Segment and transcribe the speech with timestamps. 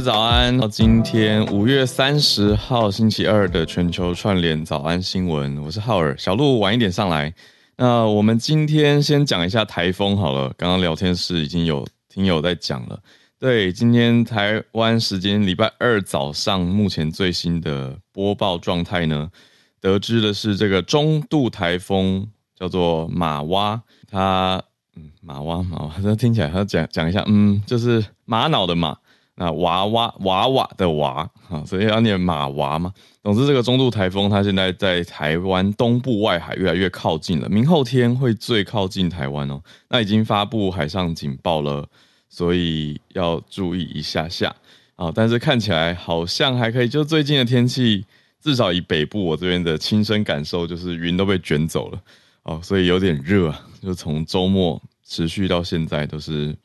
[0.00, 0.56] 早安！
[0.70, 6.16] 今天五月三十号星期二的全球串联早安新闻，我是浩尔。
[6.16, 7.34] 小鹿晚一点上来。
[7.76, 10.52] 那我们今天先讲一下台风好了。
[10.56, 13.00] 刚刚聊天室已经有听友在讲了。
[13.40, 19.28] 对，今天台湾时间礼拜二早上，目前最新的播报状态呢，
[19.80, 24.62] 得知的是这个中度台风叫做马蛙，它
[24.94, 28.96] 嗯马蛙马蛙，这听起来它讲讲一下，嗯，就是玛瑙的玛。
[29.40, 32.92] 那娃娃娃娃的娃啊，所以要念马娃嘛。
[33.22, 39.62] 总之，这个中度台风它现在在台湾东部外海越来越靠近了，明后天会最靠近台湾哦。
[39.88, 41.86] 那已经发布海上警报了，
[42.28, 44.52] 所以要注意一下下
[44.96, 45.12] 啊。
[45.14, 48.04] 但是看起来好像还可以，就最近的天气，
[48.42, 52.00] 至少以北部我这边的亲身感受，就是云都被卷走了
[52.42, 53.54] 哦，所以有点热。
[53.80, 56.56] 就从周末持续到现在都是。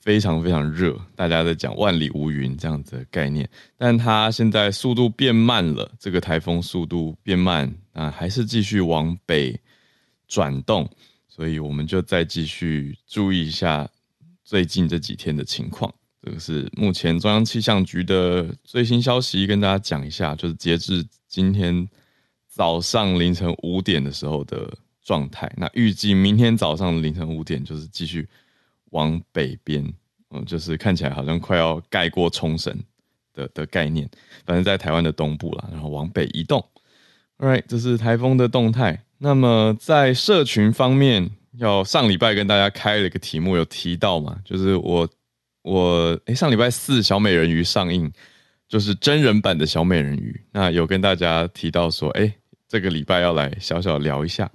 [0.00, 3.46] 非常非常热，大家在讲万里无云这样子的概念，
[3.76, 9.60] 但它现在速度变慢了，这个台风速度变慢啊，还是继续往北
[10.26, 10.88] 转动，
[11.28, 13.86] 所以我们就再继续注意一下
[14.42, 15.92] 最近这几天的情况。
[16.22, 21.86] 这个是目前中央气象局的最新消息，跟大家讲一下，就是截至今天
[22.48, 24.72] 早上凌晨五点的时候的
[25.04, 25.52] 状态。
[25.58, 28.26] 那预计明天早上凌晨五点就是继续。
[28.90, 29.84] 往北边，
[30.30, 32.78] 嗯，就是看起来好像快要盖过冲绳
[33.32, 34.08] 的的概念，
[34.44, 36.64] 反正在台湾的东部啦，然后往北移动。
[37.38, 39.04] All right，这是台风的动态。
[39.18, 44.38] 那么在社群方面，要上礼拜跟大家开了一个题目，有提到嘛？
[44.44, 45.08] 就是我
[45.62, 48.10] 我诶、上礼拜四小美人鱼上映，
[48.68, 50.38] 就是真人版的小美人鱼。
[50.52, 52.34] 那有跟大家提到说，哎、欸，
[52.68, 54.50] 这个礼拜要来小小聊一下。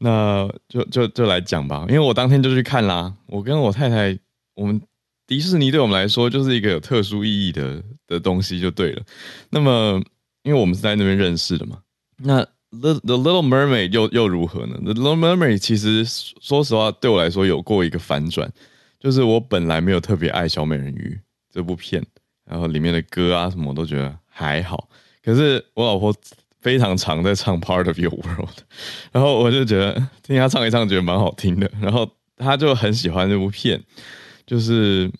[0.00, 3.12] 那就就就来讲吧，因为我当天就去看啦。
[3.26, 4.16] 我跟我太太，
[4.54, 4.80] 我们
[5.26, 9.02] 迪士尼对我们来说就是一个有特殊意义的的东西，就对了。
[9.50, 10.00] 那么，
[10.44, 11.80] 因为我们是在那边认识的嘛。
[12.16, 18.48] 那 The The Little Mermaid 又又如何呢？The Little Mermaid 其实说实话对我来说有过一个反转，
[19.00, 21.18] 就是我本来没有特别爱小美人鱼
[21.52, 22.04] 这部片，
[22.48, 24.88] 然后里面的歌啊什么我都觉得还好。
[25.24, 26.14] 可是我老婆。
[26.68, 28.58] 非常常在唱 Part of Your World，
[29.10, 31.70] 然后我就觉得听他唱一唱，觉得蛮好听的。
[31.80, 32.06] 然后
[32.36, 33.82] 他就很喜欢这部片，
[34.46, 35.10] 就是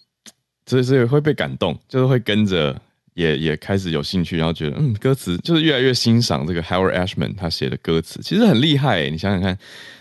[0.66, 2.78] 所以所以会被感动，就是会跟着
[3.14, 9.08] 也也开始有兴趣，然后觉得嗯，歌词就是越来越欣赏这个 Howard Ashman 他写的歌词，其实很厉害。
[9.08, 9.56] 你想想看，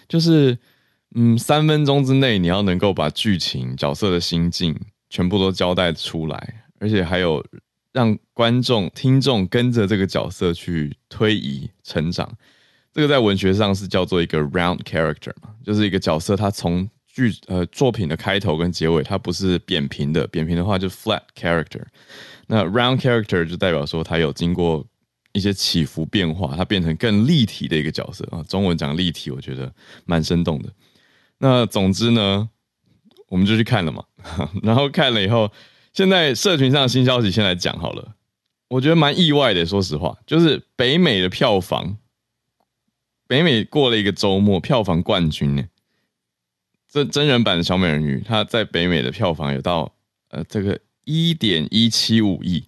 [0.10, 0.58] 就是
[1.16, 4.78] 嗯，三分钟之内你要能够把剧情、角色的心境
[5.10, 7.42] 全部都交代出来，而且还有。
[7.94, 12.32] 让观众、听众跟着这个角色去推移成长，
[12.94, 21.82] 这个在文学上是叫做一个 round character 嘛，就是一个角色，它从剧呃作品的开头跟结尾，它不是扁平的，扁平的话就 flat character。
[22.46, 24.86] 那 round character 就代表说它有经过
[25.34, 28.44] 一些起伏变化，它变成更立体的一个角色啊。
[28.44, 29.74] 中文讲立体，我觉得
[30.06, 30.72] 蛮生动的。
[31.40, 32.48] 那总之呢，
[33.30, 34.04] 我们就去看了嘛，
[34.62, 35.52] 然后看了以后。
[35.98, 38.14] 现在社群上的新消息先来讲好了，
[38.68, 39.66] 我觉得蛮意外的。
[39.66, 41.98] 说实话，就是北美的票房，
[43.26, 45.66] 北美过了一个周末，票房冠军呢。
[46.88, 49.92] 这真人版的小美人鱼，它在北美的票房有到
[50.30, 52.64] 呃这个一点一七五亿，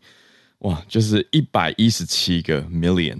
[0.61, 3.19] 哇，就是一百一十七个 million，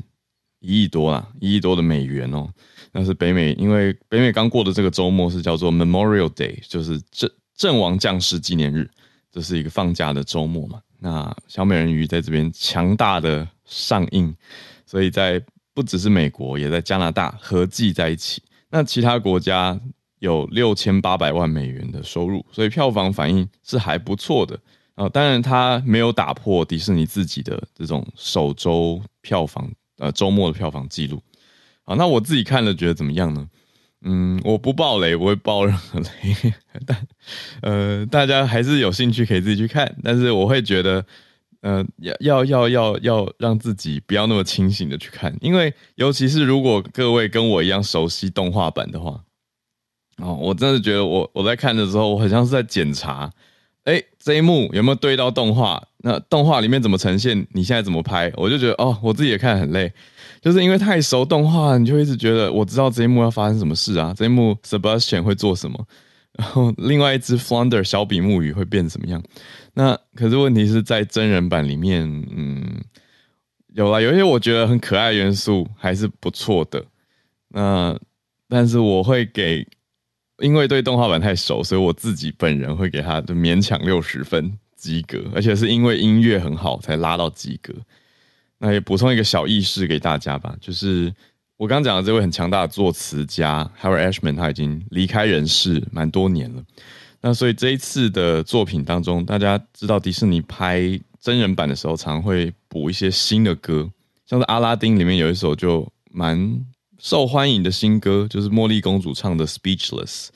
[0.59, 2.51] 一亿多啦，一亿多的美元哦。
[2.93, 8.89] 那是北美，因为北美刚过的这个周末是叫做 Memorial Day，就是阵阵亡将士纪念日。
[9.31, 10.81] 这是一个放假的周末嘛？
[10.99, 14.35] 那小美人鱼在这边强大的上映，
[14.85, 15.41] 所以在
[15.73, 18.41] 不只是美国，也在加拿大合计在一起。
[18.69, 19.79] 那其他国家
[20.19, 24.59] 有六千八百万美元的收入，所以票房反应是还不错的
[24.95, 25.07] 啊。
[25.07, 31.21] 当然，它没有打破迪士尼自己的这种首周票房呃周末的票房记录。
[31.83, 33.47] 好，那我自己看了觉得怎么样呢？
[34.01, 36.53] 嗯，我不爆雷，不会爆任何雷，
[36.85, 37.07] 但
[37.61, 39.93] 呃，大家还是有兴趣可以自己去看。
[40.01, 41.05] 但是我会觉得，
[41.61, 49.21] 呃，要要要要要让自己不要那么清醒的去看，因为尤其是如果各位跟我一样熟悉动画版的话，
[50.17, 53.29] 哦，我真的觉得我我在看的时候，我好像是在检查，
[53.83, 55.83] 哎，这一幕有没有对到动画？
[56.01, 57.45] 那动画里面怎么呈现？
[57.51, 58.31] 你现在怎么拍？
[58.37, 59.91] 我就觉得哦，我自己也看很累。
[60.41, 65.85] 就是因为太熟动画，你就一直觉得我知道这一幕要发生什么事啊，这一幕 Sebastian 会做什么，
[66.33, 69.21] 然后另外一只 Flounder 小比目鱼会变怎么样？
[69.73, 72.03] 那可是问题是在真人版里面，
[72.35, 72.81] 嗯，
[73.73, 76.83] 有啦，有一些我觉得很可爱元素还是不错的。
[77.49, 77.97] 那
[78.47, 79.65] 但是我会给，
[80.39, 87.73] 因为对动画版太熟，所以我自己本人会给他的勉强六十分及格，而且是因为音乐很好才拉到及格。
[88.59, 91.13] 那也补充一个小意识给大家吧，就是
[91.57, 96.63] 我刚讲的这位很强大的作词家 Howard Ashman，他已经离开人世蛮多年了。
[97.21, 103.89] 那所以这一次的作品当中，大家知道迪士尼拍真人版的时候，常会补一些新的歌，
[104.25, 106.65] 像是阿拉丁里面有一首就蛮
[106.97, 110.27] 受欢迎的新歌，就是茉莉公主唱的 Speechless。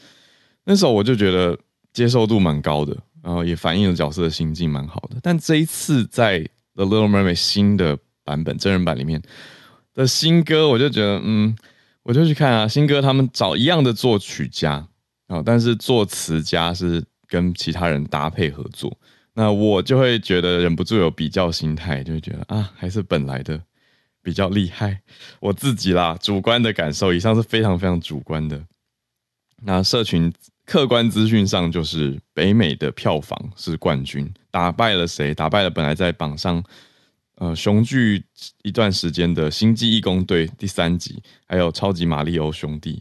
[0.66, 1.58] 那首我就觉得
[1.94, 5.18] 接受度蛮高的，然后也反映了角色的心境蛮好的。
[5.22, 6.40] 但这一次在
[6.76, 9.22] The Little Mermaid 新的版本真人版里面
[9.94, 11.56] 的新歌，我就觉得，嗯，
[12.04, 14.88] 我就去看啊，新歌他们找一样的作曲家
[15.28, 18.98] 啊，但是作词家是跟其他人搭配合作，
[19.34, 23.62] 那我就会觉得忍不住有比较心态，就会觉得啊，还是本来的
[24.22, 25.02] 比较厉害。
[25.40, 28.64] 我自己啦，主观的感受，以上是非常非常主观的。
[29.66, 30.34] 那社群
[30.66, 35.34] 客观资讯上，就是北美的票房是冠军，打败了谁？
[35.34, 36.64] 打败了本来在榜上。
[37.36, 38.24] 呃，雄踞
[38.62, 42.96] 一段时间的《星际义工队》第三集，还有《超级玛利欧兄弟》，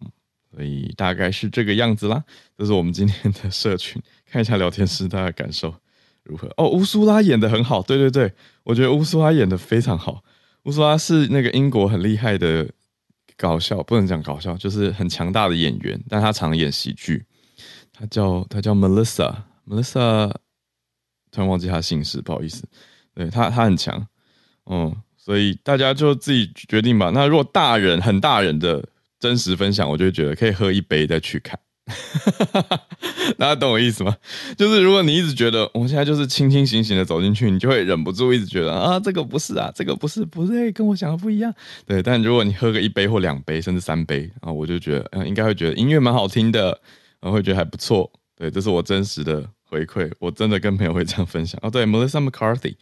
[0.00, 0.10] 嗯，
[0.50, 2.24] 所以大概是这个样子啦。
[2.56, 5.74] 这是我们今天的社群，看一下聊天室大家感受
[6.22, 6.48] 如何？
[6.56, 8.32] 哦，乌苏拉演得很好，对对对，
[8.62, 10.22] 我觉得乌苏拉演得非常好。
[10.64, 12.70] 乌苏拉是那个英国很厉害的
[13.36, 17.24] 搞笑，不能讲搞笑，就是很强大的演员，但他常演喜剧。
[17.92, 20.30] 他叫他叫 Melissa，Melissa，
[21.32, 22.64] 突然忘记他姓氏，不好意思。
[23.18, 24.06] 对他，他很强，
[24.70, 27.10] 嗯，所以大家就自己决定吧。
[27.12, 28.88] 那如果大人很大人的
[29.18, 31.58] 真实分享，我就觉得可以喝一杯再去看。
[33.36, 34.14] 大家懂我意思吗？
[34.56, 41.52] 就是如果你一直觉得我现在就是清清醒醒的走进去，你就会忍不住一直觉得啊，这个不是啊，这个不是，不对，跟我想的不一样。
[41.86, 46.66] 对，但如果你喝个一杯或两杯，甚至三杯啊，我就觉得嗯，应该会觉得音乐蛮好听的，
[47.20, 48.08] 然后会觉得还不错。
[48.36, 51.58] 对，这是我真实的回馈，我真的跟朋友会这样分享。
[51.64, 52.76] 哦，对，Melissa McCarthy。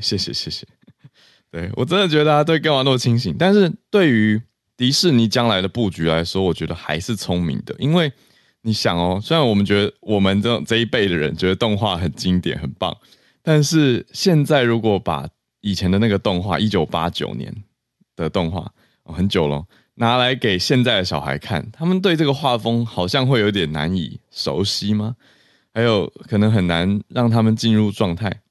[0.00, 0.66] 谢 谢谢谢，
[1.50, 4.40] 对，我真的觉得对干嘛那么清醒，但是对于
[4.76, 8.12] 迪士尼将来的布局来说，我觉得还是聪明的，因为
[8.62, 12.96] 你想哦，虽然我们觉得我们这这一辈的人觉得动画很经典很棒，
[13.42, 15.28] 但是现在如果把
[15.60, 17.52] 以前的那个动画一九八九年
[18.14, 18.70] 的动画
[19.04, 19.64] 哦，很久了
[19.94, 25.16] 拿来给现在的小孩看，他们对这个画风好像会有点难以熟悉吗？
[25.74, 28.42] 还有可能很难让他们进入状态。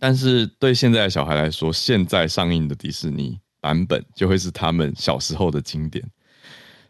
[0.00, 6.02] 但是对现在的小孩来说，现在上映的迪士尼版本就会是他们小时候的经典，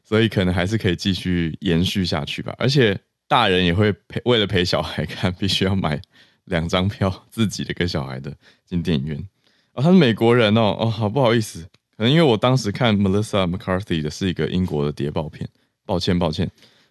[0.05, 2.55] 所以可能还是可以继续延续下去吧。
[2.57, 6.01] 而且大人也会陪，为了陪小孩看，必须要买
[6.45, 8.33] 两张票，自己的跟小孩的
[8.65, 9.29] 进电影院。
[9.73, 15.49] 哦，他是美国人哦，哦，好不好意思，可能因为我当时看 Melissa McCarthy 的是一个英国的谍报片，
[15.85, 16.49] 抱歉抱歉。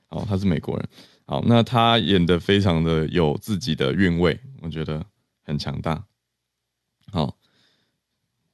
[0.10, 0.86] 哦，他是美国人，
[1.26, 5.06] 好，那他演的非常的有自己的韵味，我觉得
[5.46, 6.04] 很强大。
[7.12, 7.36] 好，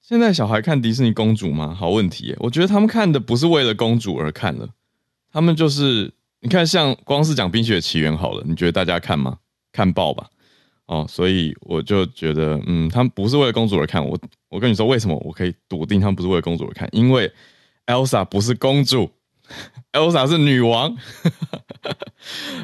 [0.02, 1.74] 现在小孩看迪士尼公主吗？
[1.74, 4.70] 好问题，我觉得他们看的不是为了公主而看了，
[5.32, 9.40] 他们就是你看，像光是讲《冰雪奇缘》好了，你觉得大家看吗？
[9.72, 10.30] 看爆吧！
[10.86, 14.08] 哦，所以我就觉得，嗯，他们不是为了公主而看。
[14.08, 14.18] 我
[14.50, 16.88] 我跟你说，为什么我可以笃定他们不是为了公主而看？
[16.92, 17.30] 因为
[17.88, 19.10] Elsa 不是公主
[19.94, 20.96] Elsa 是女王。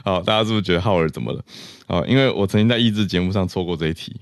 [0.04, 1.44] 好，大家是不是觉得浩尔怎么了？
[1.88, 4.20] 哦，因为我曾经在益智节目上错过这一题。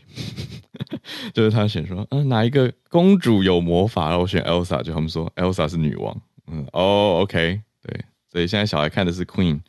[1.33, 4.09] 就是他选说，嗯，哪一个公主有魔法？
[4.09, 6.21] 然后我选 Elsa，就他们说 Elsa 是女王。
[6.51, 9.59] 嗯，哦，OK，对，所以现在小孩看的是 Queen，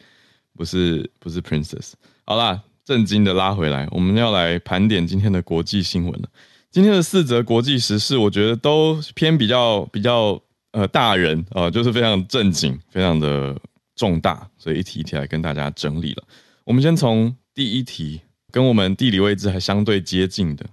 [0.54, 1.92] 不是不是 Princess。
[2.24, 6.28] 好啦，震惊的拉回来，我们要来盘点今天的国际新闻了。
[6.70, 10.40] 今天的四则国际时事，我觉得都偏比较比较
[10.72, 13.56] 呃大人啊、呃，就是非常正经，非常的
[13.96, 16.24] 重大，所以一题一题来跟大家整理了。
[16.64, 18.20] 我们先从第一题，
[18.52, 20.64] 跟我们地理位置还相对接近的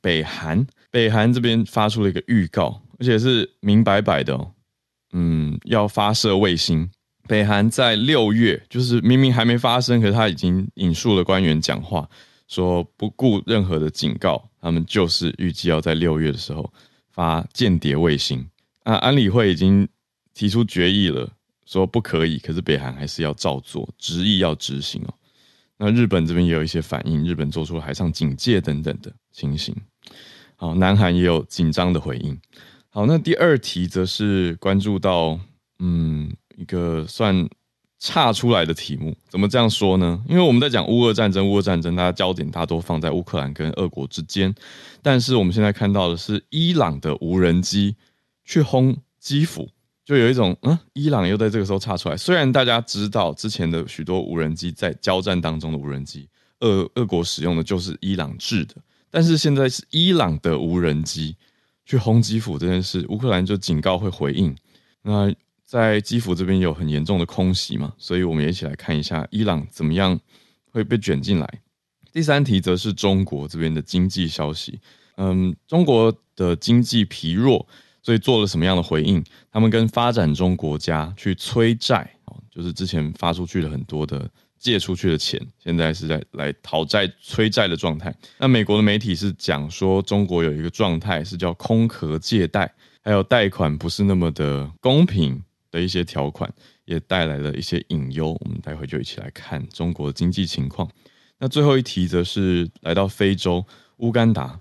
[0.00, 4.52] 北韩，北韩这边发出了一个预告，而且是明摆摆的哦，
[5.12, 6.90] 嗯，要发射卫星。
[7.28, 12.08] 北韩在六月，就是明明还没发生，可是他已经引述了官员讲话，
[12.46, 16.72] 说不顾任何的警告，他们就是预计要在六月的时候
[17.10, 18.46] 发间谍卫星。
[18.86, 19.88] 啊，安理会已经
[20.32, 21.28] 提出决议了，
[21.64, 25.14] 说不可以，可是北韩还是要照做，执意要执行哦。
[25.78, 29.74] 那日本这边也有一些反应，日本做出海上警戒等等的情形。
[30.54, 32.38] 好，南韩也有紧张的回应。
[32.88, 35.38] 好，那第二题则是关注到，
[35.80, 36.32] 嗯。
[36.58, 37.46] 一个算
[37.98, 40.24] 差出来的题目，怎么这样说呢？
[40.26, 44.54] 因为我们在讲乌俄战争，乌俄战争，大家焦点大多放在乌克兰跟俄国之间，
[45.02, 47.94] 但是我们现在看到的是伊朗的无人机
[48.46, 49.68] 去轰基辅，
[50.04, 52.16] 就有一种嗯，伊朗又在这个时候插出来。
[52.16, 56.28] 虽然大家知道之前的许多无人机在交战当中的无人机，
[56.60, 58.76] 俄俄国使用的就是伊朗制的，
[59.10, 61.36] 但是现在是伊朗的无人机
[61.84, 64.56] 去轰基辅这件事，乌克兰就警告会回应。
[65.02, 65.34] 那
[65.64, 70.18] 在基辅这边有很严重的空袭嘛，所以我们也一起来看一下伊朗怎么样
[70.70, 71.60] 会被卷进来。
[72.12, 74.80] 第三题则是中国这边的经济消息，
[75.16, 77.66] 嗯，中国的经济疲弱，
[78.06, 79.20] 所以做了什么样的回应？
[79.50, 88.14] 他们跟发展中国家去催债，哦，就是之前发出去了很多的借出去的钱，现在是在来讨债催债的状态。
[88.38, 92.72] 那美国的媒体是讲说，中国有一个状态是叫空壳借贷，
[93.02, 95.42] 还有贷款不是那么的公平。
[95.72, 96.50] 的一些条款
[96.86, 100.88] 也带来了一些隐忧，我们待会就一起来看中国的经济情况。
[101.38, 103.62] 那最后一题则是来到非洲
[103.98, 104.58] 乌干达，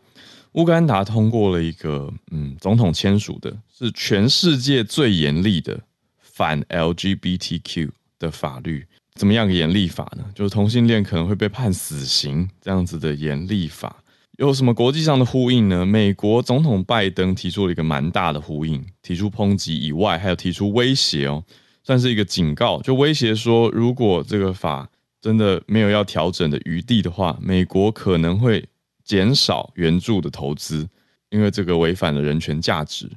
[0.56, 5.80] 乌干达通过了一个嗯，总统签署的是全世界最严厉的
[6.22, 8.86] 反 LGBTQ 的法律。
[9.16, 10.26] 怎么样个严厉法呢？
[10.34, 14.02] 就是同性恋可能会被判死刑这样子的严厉法。
[14.38, 15.86] 有什么国际上的呼应呢？
[15.86, 21.44] 美国总统拜登提出了一个蛮大的呼应，提出抨击以外，还有提出威胁哦，
[21.84, 24.90] 算是一个警告，就威胁说，如果这个法
[25.22, 28.66] 真的没有要调整的余地的话，美国可能会
[29.06, 30.86] 减少援助的投资，
[31.30, 33.10] 因为这个违反了人权价值。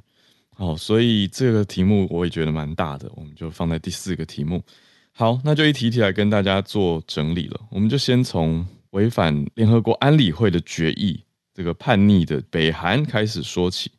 [0.55, 4.63] 好，所以这个题目我也觉得蛮大的，我们就放在第四个题目。
[5.11, 8.65] 好，那就一题一题来跟大家做整理了，我们就先从。
[8.93, 13.91] 违反联合国安理会的决议，这个叛逆的北韩开始说起。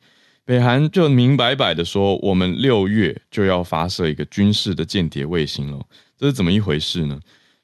[0.45, 5.81] 北韩就明摆摆的说，我们六月就要发射一个军事的间谍卫星了。
[6.19, 7.21] 这是怎么一回事呢？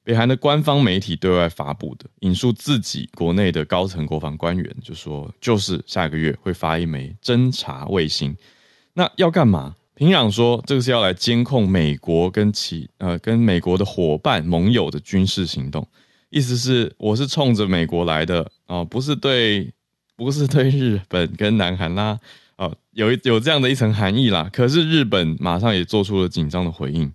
[0.06, 8.36] 北韩的官方媒体对外发布的，引述自己国内的高层国防官员就说，就是下个月会发一枚侦察卫星。
[8.94, 9.74] 那要干嘛？
[9.96, 15.84] 平壤说，这个是要来监控美国跟其 呃跟美国的伙伴盟友的军事行动。
[16.30, 19.72] 意思是我是冲着美国来的哦，不是对，
[20.14, 22.16] 不是对日本跟南韩啦，
[22.58, 24.48] 哦，有有这样的一层含义啦。
[24.52, 27.12] 可是日本马上也做出了紧张的回应，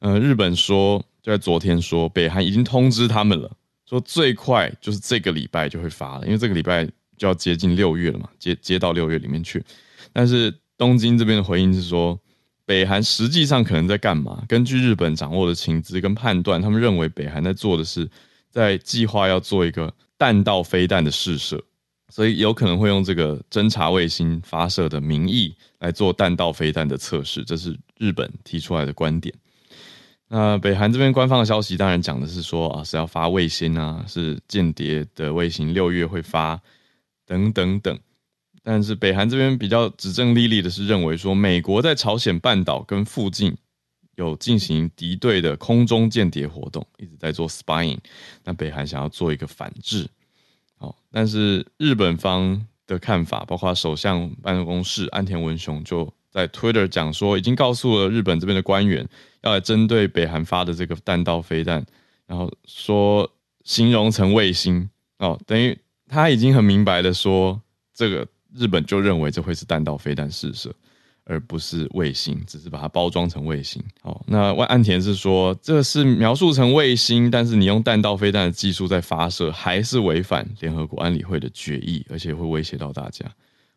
[0.00, 3.50] 呃，日本说就在昨天说，北韩已经通知他们了，
[3.84, 9.60] 说最快就是这个礼拜就会发了，因为这个礼拜就要接近六月了嘛，接接到六月里面去。
[10.12, 12.16] 但是东京这边的回应是说，
[12.64, 14.44] 北韩实际上可能在干嘛？
[14.46, 18.08] 根据日本掌握的情资跟判断，他们认为北韩在做的是。
[18.48, 21.62] 在计划要做一个弹道飞弹的试射，
[22.08, 29.34] 所以有可能会用这个侦察卫星发射的名义来做弹道飞弹的测试，这是日本提出来的观点。
[30.28, 36.60] 那北韩这边官方的消息当然讲的是说啊，是要发卫星啊，是间谍的卫星，六月会发
[37.24, 37.98] 等等等。
[38.62, 43.56] 但是北韩这边比较指证莉莉的是认为说，美国在朝鲜半岛跟附近。
[44.16, 47.98] 有进行敌对的空中间谍活动，一直在做 spying。
[48.44, 50.08] 那北韩想要做一个反制，
[50.78, 59.08] 好，但是日本方的看法，包括首相办公室安田文雄就在 Twitter 讲说，已经告诉了日本这边的官员，
[59.42, 61.82] 要来针对北韩发的这个弹道飞弹，
[62.26, 63.26] 然后说
[63.64, 64.86] 形容成卫星
[65.18, 67.58] 哦，等于他已经很明白的说，
[67.94, 70.70] 这个日本就认为这会是弹道飞弹试射。
[71.28, 73.82] 而不是卫星，只是把它包装成卫星。
[74.02, 83.24] 哦，那万岸田是说，这是描述成卫星，但是你用弹道飞弹的技术在发射，还是违反联合国安理会的决议，而且会威胁到大家。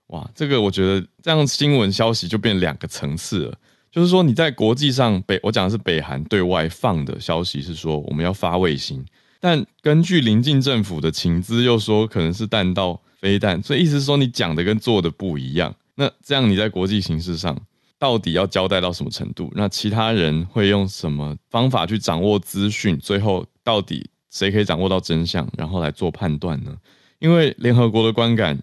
[0.10, 3.58] 哇，这个我觉得这样新闻消息就变两个层次了。
[3.92, 9.04] 就是说你在国际上北，我讲的是北韩对外放的消息是说我们要发卫星，
[9.40, 15.74] 但根据邻近政府的情资又说可能是弹道飞弹，所以意思是说你讲的跟做的不一样。
[15.96, 17.60] 那这样你在国际形势上
[17.98, 19.52] 到底要交代到什么程度？
[19.56, 22.98] 那其他人会用什么方法去掌握资讯？
[22.98, 26.76] 最后到底谁可以掌握到真相，然后来做判断呢？
[27.18, 28.58] 因为联合国的观感，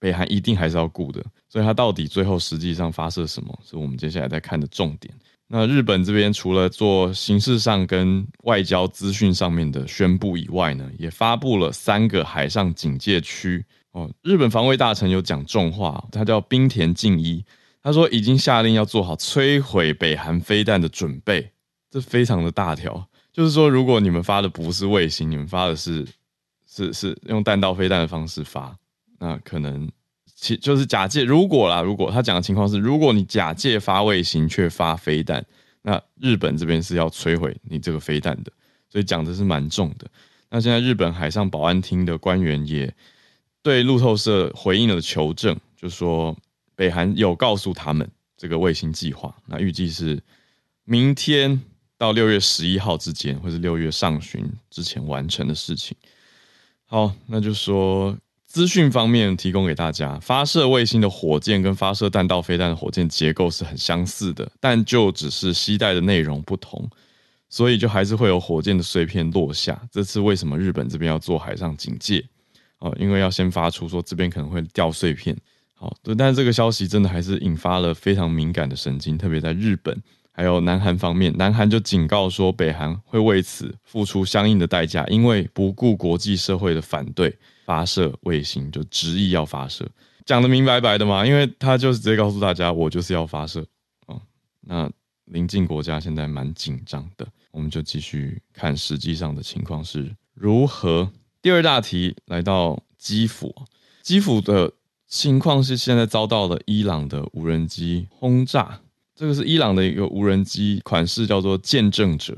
[0.00, 5.14] 北韩一定还是要顾的，所以他到底最后实际上发射什么，是我们接下来在看的重点。
[5.46, 14.08] 那日本这边除了做形式上跟外交资讯上面的宣布以外呢，也发布了三个海上警戒区哦。
[14.22, 17.44] 日本防卫大臣有讲重话，他叫冰田敬一，
[17.82, 21.50] 他说已经下令要做好摧毁北韩飞弹的准备，
[21.90, 26.06] 这非常的大条，就是说如果你们发的不是卫星，你们发的是
[26.64, 28.72] 是是用弹道飞弹的方式发，
[29.20, 29.88] 那可能。
[30.42, 35.44] 其就是假借，如果啦，如果他讲的情况是，如果你假借发卫星却发飞弹，
[35.82, 38.50] 那日本这边是要摧毁你这个飞弹的，
[38.88, 40.10] 所以讲的是蛮重的。
[40.48, 42.90] 那现在日本海上保安厅的官员也
[43.62, 46.34] 对路透社回应了求证，就说
[46.74, 50.18] 北韩有告诉他们这个卫星计划，那预计是
[50.84, 51.60] 明天
[51.98, 55.94] 到六月十一号之间，或是六月上旬之前完成的事情。
[56.86, 58.16] 好，那就说。
[58.50, 66.90] 资讯方面提供给大家，发射卫星的火箭跟发射弹道飞弹的火箭结构是很相似的，但就只是携带的内容不同，
[67.48, 69.80] 所以就还是会有火箭的碎片落下。
[69.92, 72.24] 这次为什么日本这边要做海上警戒？
[72.80, 75.36] 哦，因为要先发出说这边可能会掉碎片。
[75.76, 79.96] 好，对，但这个消息真的还是引发了非常敏感的神经，特别在日本
[80.32, 87.38] 还有南韩方面，南韩就警告说北韩会为此付出相应的代价，因为不顾国际社会的反对。
[87.70, 89.88] 发射卫星就执意要发射，
[90.26, 93.64] 讲得明白白的嘛，因为他就是直接告诉大家，我就是要发射
[94.06, 94.20] 哦。
[94.62, 94.90] 那
[95.26, 101.08] 邻近国家现在蛮紧张的，我们就继续看实际上的情况是如何。
[101.40, 103.54] 第二大题来到基辅，
[104.02, 104.72] 基辅的
[105.06, 108.80] 情况是现在遭到了伊朗的无人机轰炸，
[109.14, 112.36] 这个是伊朗的一个无人机款式叫做见证者。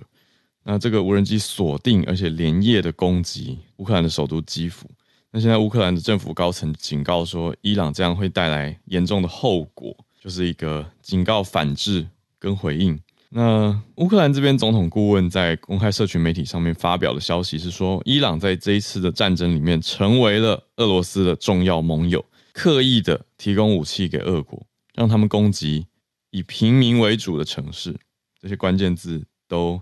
[0.64, 4.86] 那这个无人机锁定而且连夜的攻击乌克兰的首都基辅。
[5.34, 12.06] 那现在乌克兰的政府高层警告说，伊朗这样会带来严重的后果，就是一个警告反制
[12.38, 13.00] 跟回应。
[13.30, 24.62] 那乌克兰这边总统顾问在公开社群媒体上面发表的消息是说，伊朗在这一次的战争里面成为了俄罗斯的重要盟友，刻意的提供武器给俄国，
[24.94, 25.86] 让他们攻击
[26.30, 27.96] 以平民为主的城市。
[28.38, 29.80] 这些关键字都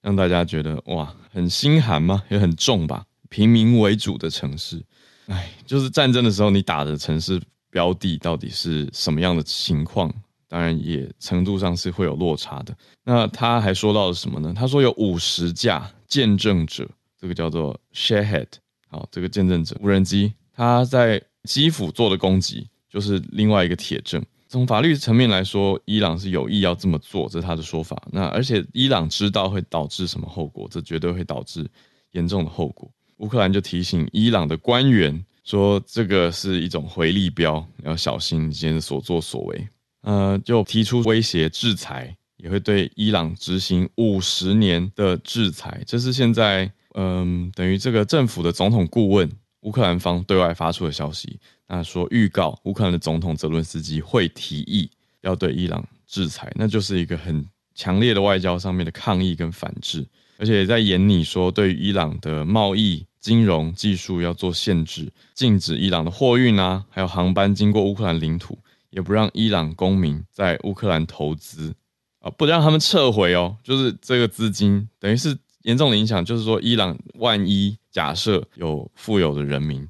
[0.00, 2.22] 让大家觉得哇，很心寒吗？
[2.28, 3.04] 也很重吧。
[3.34, 4.80] 平民为主的城市，
[5.26, 10.08] 哎，就是战争的时候，你打的城市标的到底是什么样的情况？
[10.46, 12.72] 当然也程度上是会有落差的。
[13.02, 14.54] 那他还说到了什么呢？
[14.56, 16.88] 他说有五十架见证者，
[17.20, 18.46] 这个叫做 Shahed，
[18.88, 24.24] 好，这个见证者无人机，他在基辅做的攻击就是另外一个铁证。
[24.46, 28.00] 从法律层面来说，伊朗是有意要这么做，这是他的说法。
[28.12, 31.68] 那而且伊朗知道会导致什么后果，这绝对会导致
[32.12, 32.88] 严重的后果。
[33.18, 39.68] 乌克兰就提醒伊朗的官员说：“这个是一种回力镖，要小心你今天所作所为。”
[40.02, 45.82] 呃，就提出威胁制裁，也会对伊朗执行五十年的制裁。
[45.86, 49.28] 这是现在嗯、等于这个政府的总统顾问
[49.62, 51.40] 乌克兰方对外发出的消息。
[51.66, 54.88] 那说预告乌克兰的总统泽伦斯基会提议
[55.22, 60.06] 要对伊朗制裁，那就是一个很强烈的外交上面的抗议跟反制。
[60.38, 68.58] 而且也在演你说，对伊朗的贸易、金融、技术要做限制，禁止伊朗的货运啊，还有航班经过乌克兰领土，
[68.90, 71.74] 也不让伊朗公民在乌克兰投资
[72.18, 73.56] 啊，不让他们撤回哦。
[73.62, 79.88] 就是这个资金等于是严重的影响，就是说，伊朗万一假设有富有的人民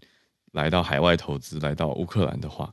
[0.52, 2.72] 来到海外投资，来到乌克兰的话，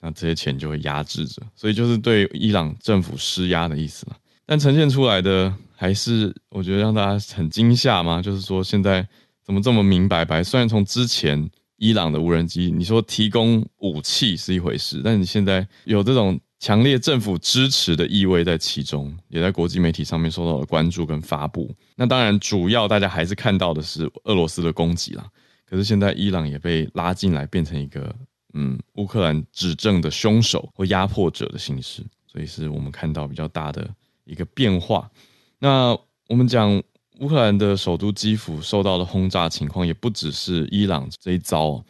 [0.00, 4.16] 那这些钱就会压制着，所以就是对伊朗政府施压的意思了。
[4.46, 5.54] 但呈现出来的。
[5.74, 8.22] 还是我觉得让大家很惊吓吗？
[8.22, 9.04] 就是说现在
[9.44, 10.40] 怎么这么明白白？
[10.40, 21.74] 虽然从之前伊朗的无人机，你说提供武器是一回事，但你现在有这种强烈政府支持的意味在其中，也在国际媒体上面受到了关注跟发布。
[21.96, 25.26] 那当然，主要大家还是看到的是俄罗斯的攻击啦。
[25.68, 28.14] 可是现在伊朗也被拉进来，变成一个
[28.54, 33.90] 嗯乌克兰指证的凶手或压迫者的形式，所以是我们看到比较大的
[34.24, 35.10] 一个变化。
[35.58, 35.96] 那
[36.28, 36.82] 我们讲
[37.20, 41.84] 乌克兰的首都基辅受到的轰炸情况，也不只是伊朗这一遭，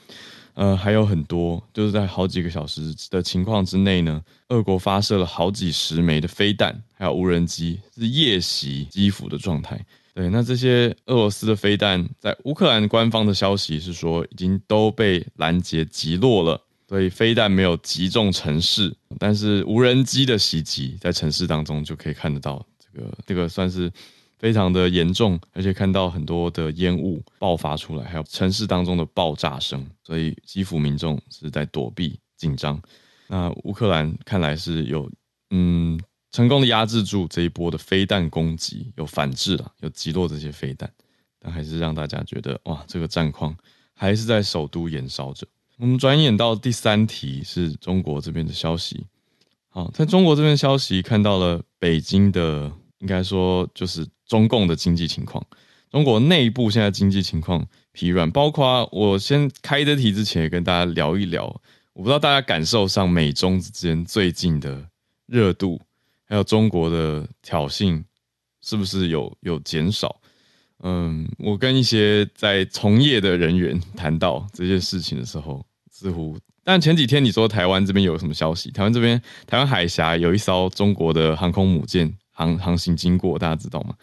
[0.55, 9.83] 呃，还有很多，就是在好几个小时的情况之内呢，俄国发射了好几十枚的飞弹，还有无人机是夜袭基辅的状态。
[10.15, 16.61] 对，那这些俄罗斯的飞弹，在乌克兰官方的消息是说，已经都被拦截击落了，
[16.93, 23.91] 所以飞弹没有击中城市，但是无人机的袭击在城市当中就可以看得到，这个这个算是
[24.39, 32.79] 非常的严重，而且看到很多的烟雾爆发出来，还有城市当中的爆炸声，所以基辅民众是在躲避紧张。
[33.27, 35.11] 那乌克兰看来是有
[35.49, 35.99] 嗯。
[36.31, 40.91] 成功的压制住这一波的飞弹攻击，有反制了，有击落这些飞弹，
[41.39, 43.57] 但还是让大家觉得哇，这个战况
[43.95, 45.47] 还是在首都燃烧着。
[45.83, 49.05] 我们转眼到第三题是中国这边的消息。
[49.69, 55.45] 好，在中国这边消息看到了北京的，应该说就是中共的经济情况。
[55.91, 61.47] 中国内部现在经济情况疲软，包括我先开这题之前也跟大家聊一聊，
[61.95, 64.87] 我不知道大家感受上美中之间最近的
[65.27, 65.81] 热度。
[66.27, 68.01] 还有中国的挑衅
[68.61, 70.21] 是不是有有减少？
[70.85, 75.65] 嗯，我跟一些在从业的人员谈到这件事情的时候，
[76.03, 76.37] 似乎……
[76.65, 78.71] 但前几天你说台湾这边有什么消息？
[78.71, 83.95] 台湾这边，台湾海峡有一艘中国的航空母舰航航行经过，大家知道吗？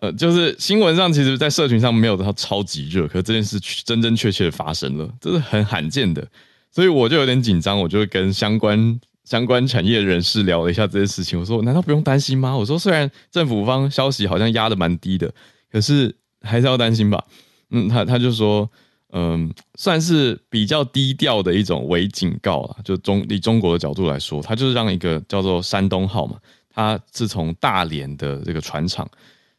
[0.00, 6.26] 呃，就是新闻上其实，在社群上没有它超级热，可是这件事真真确确发生了，这是很罕见的，
[6.70, 9.00] 所以我就有点紧张，我就会跟相关。
[9.24, 15.28] 相关产业人士聊了一下这件事情，我说：“难道不用担心吗？”我说：“虽然政府方消息好像压得蛮低的，
[15.68, 17.20] 可是还是要担心吧。”
[17.70, 18.70] 嗯，他他就说
[19.16, 22.76] ：“嗯，算是比较低调的一种微警告了。
[22.84, 29.08] 就中以中国的角度来说，它就是让一个叫做山东号嘛，它是从大连的这个船厂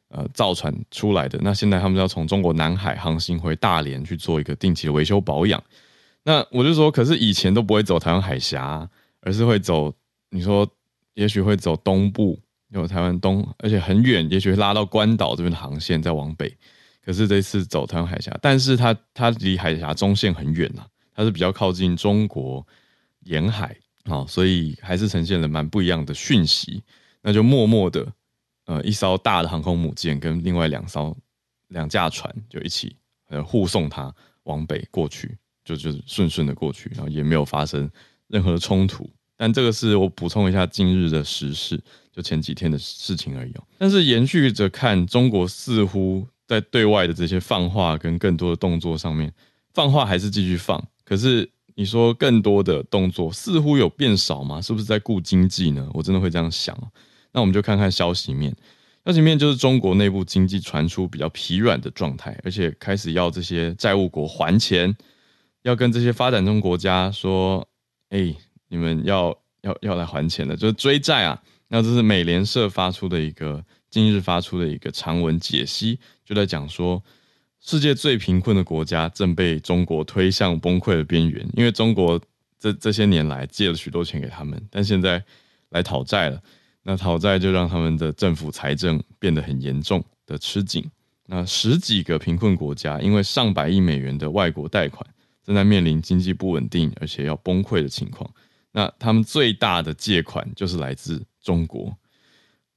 [0.10, 1.40] 呃造船出来的。
[1.42, 5.62] 那现在他们要从中国南海航行回大连去做一个定期的维修保养。
[6.24, 8.88] 那我就说，可是以前都不会走台湾海峡。”
[9.22, 9.94] 而是会走，
[10.30, 10.66] 你说
[11.16, 12.40] 也许会走东部，
[12.70, 16.56] 有台湾东，而且很远，也许会拉到关岛这边的航线再往北。
[17.08, 22.68] 可是这次走台湾海峡，但是它它离海峡中线很远啊，它是比较靠近中国
[23.22, 26.84] 沿海啊，所以还是呈现了蛮不一样的讯息。
[27.22, 28.06] 那就默默的，
[28.66, 31.16] 呃，一艘大的航空母舰跟另外两艘
[31.70, 32.94] 两架船就一起
[33.30, 37.90] 呃护送它往北过去，就就是顺顺的过去，然后也没有发生
[38.28, 39.10] 任何的冲突。
[39.38, 43.54] 但这个是我补充一下今日的时事，就前几天的事情而已。
[43.78, 49.32] 但是延续着看，中国似乎在对外的这些放话跟更多的动作上面，
[49.74, 50.84] 放话还是继续放。
[51.04, 54.62] 可是你说更多的动作似乎有变少吗？
[54.62, 55.88] 是不是在顾经济呢？
[55.94, 56.76] 我真的会这样想。
[57.32, 58.56] 那我们就看看消息面，
[59.06, 64.96] 消息面就是中国内部经济传出比较疲软的状态，而且开始要这些债务国还钱，
[65.62, 67.68] 要跟这些发展中国家说，
[68.10, 68.36] 哎。
[68.70, 71.42] 你们要要要来还钱的，就是追债啊！
[71.70, 77.02] 那这是美联社发出的一个近日发出的一个长文解析，就在讲说，
[77.62, 82.22] 世界最贫困的国家正被中国推向崩溃的边缘，因为中国
[82.60, 85.24] 这这些年来借了许多钱给他们，但现在
[85.70, 86.44] 来讨债了，
[86.84, 90.84] 那讨债就让他们的政府财政变得很严重的吃紧。
[91.28, 95.10] 那十几个贫困国家因为上百亿美元的外国贷款，
[95.46, 98.30] 正在面临经济不稳定而且要崩溃的情况。
[98.74, 101.98] 那他们最大的借款就是来自中国，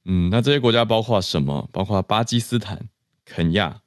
[0.05, 1.69] 嗯，那这些国家包括什么？
[1.71, 2.89] 包括巴基斯坦、
[3.33, 3.81] 肯亚、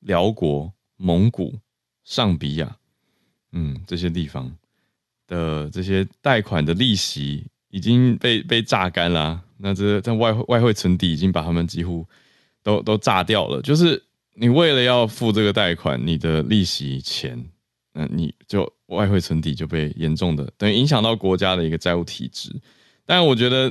[0.00, 1.54] 辽国、蒙古、
[2.02, 2.76] 上比亚，
[3.52, 4.52] 嗯，这些地方
[5.28, 9.44] 的这些贷款的利息已经被被榨干了啊。
[9.58, 12.04] 那这在外外汇存底已经把他们几乎
[12.62, 13.62] 都都炸掉了。
[13.62, 14.02] 就是
[14.34, 17.48] 你为了要付这个贷款，你的利息钱。
[17.94, 22.50] 那你就外汇存底就被严重的等于影响到国家的一个债务体制，
[23.04, 23.70] 但我觉得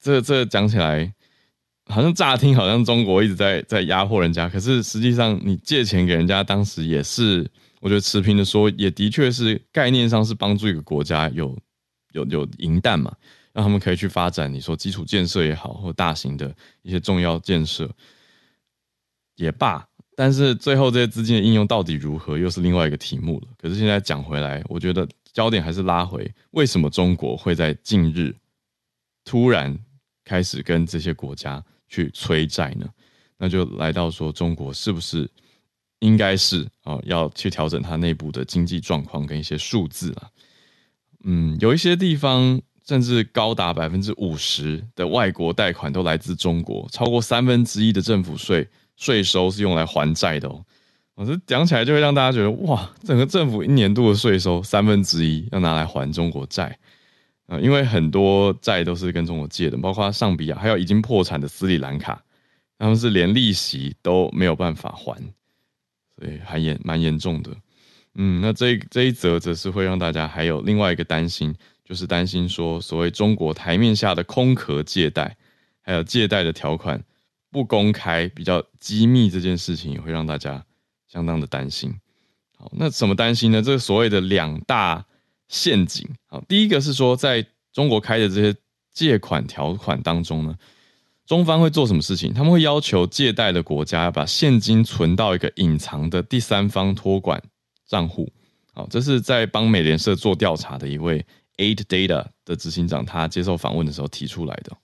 [0.00, 1.12] 这这讲起来
[1.86, 7.48] 好像乍听好像中国一直在在压迫人家，可是实际上你借钱给人家，当时也是
[7.80, 11.56] 我觉得持平的说，也的确是概念上是帮助一个国家有
[12.12, 13.14] 有有银弹嘛，
[13.52, 17.88] 让他们可以去发展，你说基础建设也好，或大型的一些重要建设
[19.36, 19.86] 也罢。
[20.16, 23.48] 但是最后这些资金的应用到底如何，又是另外一个题目了。
[23.58, 28.34] 可是现在讲回来，我觉得焦点还是拉回，为什么中国会在近日
[29.24, 29.78] 突然
[30.24, 32.86] 开始跟这些国家去催债呢？
[33.38, 35.30] 那就来到说，中国是不是
[35.98, 40.30] 应该是哦要去调整它内部的经济状况跟一些数字了？
[41.24, 48.68] 嗯，有一些地方甚至高达百分之五十的外国贷款都来自中国，超过三分之一的政府税。
[48.98, 50.64] 税收是用来还债的哦，
[51.16, 56.78] 我这讲起来就会让大家觉得哇，整个政府一年度的税收三分之一要拿来还中国债
[57.46, 62.22] 啊，因为很多债都是跟中国借的，包括上比亚，还有已经破产的斯里兰卡，
[62.78, 65.16] 他们是连利息都没有办法还，
[66.18, 67.50] 所以还严蛮严重的。
[68.16, 71.54] 嗯，那这这一则则是会让大家还有另外一个担心，
[71.84, 75.36] 就是担心说所谓中国台面下的空壳借贷，
[75.82, 77.00] 还有借贷的条款
[77.50, 80.64] 不公开、比较机密这件事情，也会让大家
[81.06, 81.94] 相当的担心。
[82.58, 83.62] 好，那怎么担心呢？
[83.62, 85.04] 这个所谓的两大
[85.48, 86.08] 陷阱。
[86.26, 88.54] 好，第一个是说，在中国开的这些
[88.92, 90.54] 借款条款当中呢，
[91.26, 92.32] 中方会做什么事情？
[92.32, 97.42] 他们会要求借贷的国家把现金存到一个隐藏的第三方托管
[97.86, 98.32] 账户。
[98.72, 101.24] 好，这是在帮美联社做调查的一位
[101.56, 104.76] Aid Data 的执行长，他接受访问的时候提出来的。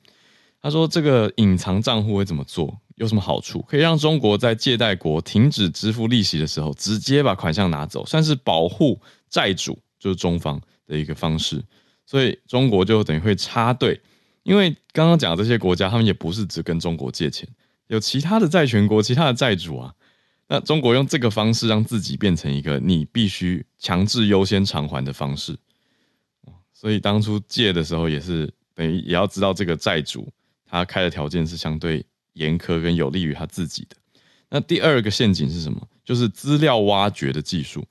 [0.62, 2.72] 他说：“这个隐藏账户会怎么做？
[2.94, 3.60] 有什么好处？
[3.62, 11.62] 可以让中国在借贷国停止支付利息的时候，直接把款项拿走，算是保护债主，就是中方的一个方式。”
[12.04, 14.00] 所以中国就等于会插队，
[14.42, 17.48] 因为刚刚讲的这些国家，他们也不是只跟中国借钱，
[17.86, 19.94] 有其他的债权国、其他的债主啊。
[20.48, 25.56] 那中国用这个方式让自己变成一个你必须强制优先偿还的方式。
[26.74, 30.28] 所以当初借的时候，也是等于也要知道这个债主
[30.66, 33.96] 他开的条件是相对严苛跟有利于他自己的。
[34.50, 35.80] 那第二个陷阱是什么？
[36.04, 37.86] 就是资料挖掘的技术。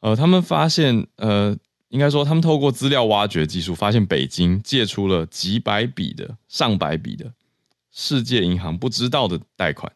[0.00, 1.56] 呃，他们发现呃。
[1.90, 7.32] 应该说，他们透过资料挖掘技术，发现北京借出了几百笔的、上百笔的
[7.90, 9.90] 世界银行不知道的贷款。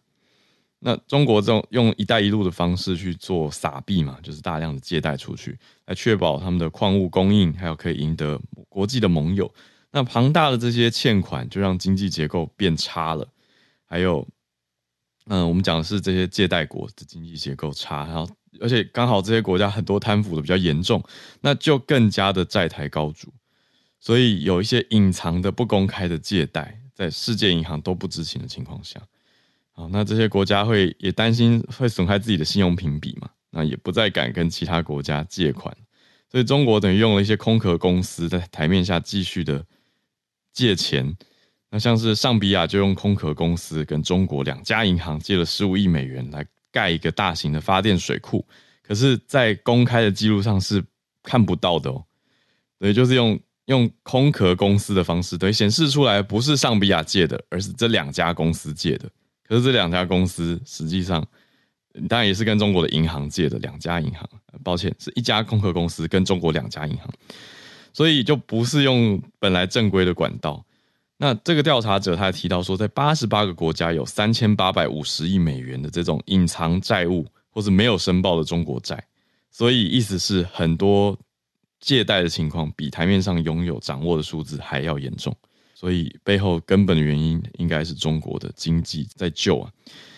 [0.81, 9.49] 那中国这种用“一带一路”的方式去做撒币嘛，就是大量的借贷出去，来确保他们的矿物供应，还有可以赢得国际的盟友。
[9.93, 13.25] 那庞大的这些欠款，就让经济结构变差了。
[13.85, 14.27] 还有，
[15.27, 18.29] 嗯，我们讲的是这些借贷国的经济结构差，然后。
[18.61, 21.03] 而且刚好这些国家很多贪腐的比较严重，
[21.41, 23.33] 那就更加的债台高筑，
[24.01, 29.01] 所以有一些隐藏的不公开的借贷，在世界银行都不知情的情况下，
[29.73, 35.77] 好，那这些国家会也担心会损害自己的信用评比嘛，那也不再敢跟其他国家借款，
[36.31, 39.65] 所以中国等于用了一些空壳公司在台面下继续的
[40.53, 41.17] 借钱，
[41.71, 46.47] 那像是尚比亚就用空壳公司跟中国两家银行借了十五亿美元来。
[46.75, 48.45] 盖一个大型的发电水库，
[48.83, 50.85] 可是，在公开的记录上是
[51.23, 52.05] 看不到的哦。
[52.81, 59.09] 对，就是用用空壳公司的方式，对，显示出来不是尚比亚借的，而是这两家公司借的。
[59.47, 61.25] 可是这两家公司实际上，
[62.09, 64.29] 当然也是跟中国的银行借的，两家银行。
[64.65, 67.09] 抱歉，是一家空壳公司跟中国两家银行，
[67.93, 70.65] 所以就不是用本来正规的管道。
[71.17, 79.03] 那这个调查者他还提到说，在八十八个国家有三千八百五十亿美元的这种隐藏债务，或是没有申报的中国债，
[79.51, 81.17] 所以意思是很多
[81.79, 85.35] 借贷的情况比台面上拥有掌握的数字还要严重，
[85.75, 89.71] 所以背后根本的原因应该是中国的经济在救啊。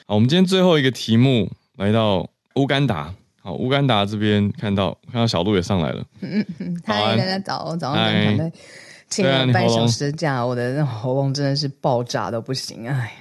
[0.07, 3.15] 好，我们今天最后一个题目来到乌干达。
[3.43, 8.53] 好，乌干达这边看到看到小鹿也上来了，嗯嗯，嗨，大家早，早上
[9.09, 13.13] 请了半小时的假，我的喉咙真的是爆炸都不行，哎，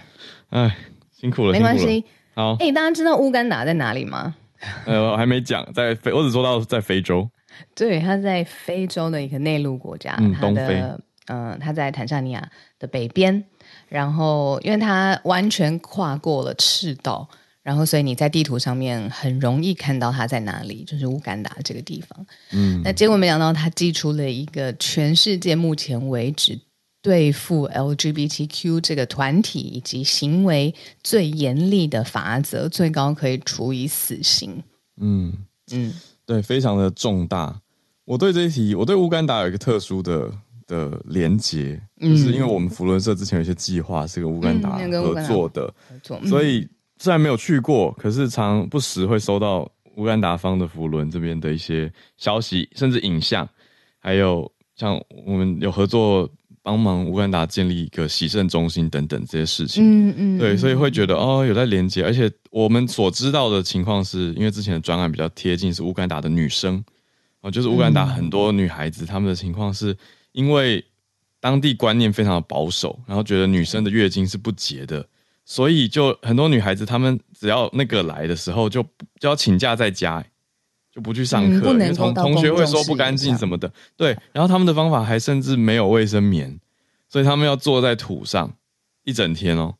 [0.50, 0.76] 哎，
[1.12, 2.04] 辛苦了，没关系。
[2.34, 4.36] 好，哎、欸，大家知道乌干达在哪里吗？
[4.86, 7.30] 呃，我还没讲，在非，我只说到在非洲。
[7.76, 10.82] 对，它在非洲的一个内陆国家，嗯，东非。
[11.28, 13.44] 嗯、呃，它在坦桑尼亚的北边，
[13.88, 17.28] 然后因为它完全跨过了赤道。
[17.66, 22.28] 然后，所以你在地图上面很容易看到它在哪里，就是乌干达这个地方。
[22.52, 26.60] 嗯，那结果没想到，他寄出了一个全世界目前为止
[27.02, 34.62] 对付 LGBTQ 这个团体以及行为最严厉的法则，最高可以处以死刑。
[35.02, 35.34] 嗯
[35.72, 35.92] 嗯，
[36.24, 37.60] 对，非常的重大。
[38.04, 40.32] 我对这一题，我对乌干达有一个特殊的
[40.68, 46.68] 的连结，就是因为我们福伦社之前有一些计划是跟乌干达合作的，合作，所以。
[46.98, 53.48] 虽然没有去过，可是常不时会收到乌干达方的福伦这边的一些消息，甚至影像，
[54.00, 56.30] 还有像我们有合作
[56.62, 59.84] 帮忙乌干达建立一个洗肾中心等等这些事情。
[59.84, 66.84] 嗯嗯，对，所以会觉得哦有在连接，而且我们所知道的情况是因为之前的专案比较贴近是乌干达的女生
[67.42, 69.96] 哦，就是乌干达很多女孩子她们的情况是
[70.32, 70.84] 因为
[71.40, 75.08] 当地观念非常的保守，然后觉得女生的月经是不洁的。
[75.46, 80.26] 所以就很多女孩子，她们只要那个来的时候就，就就要请假在家，
[80.92, 83.72] 就不去上课，同同学会说不干净什么的。
[83.96, 86.60] 对，然后他们的方法还甚至没有卫生棉，
[87.08, 88.52] 所以他们要坐在土上
[89.04, 89.76] 一整天哦，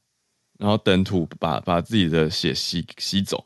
[0.60, 3.46] 然后等土把把自己的血吸吸走。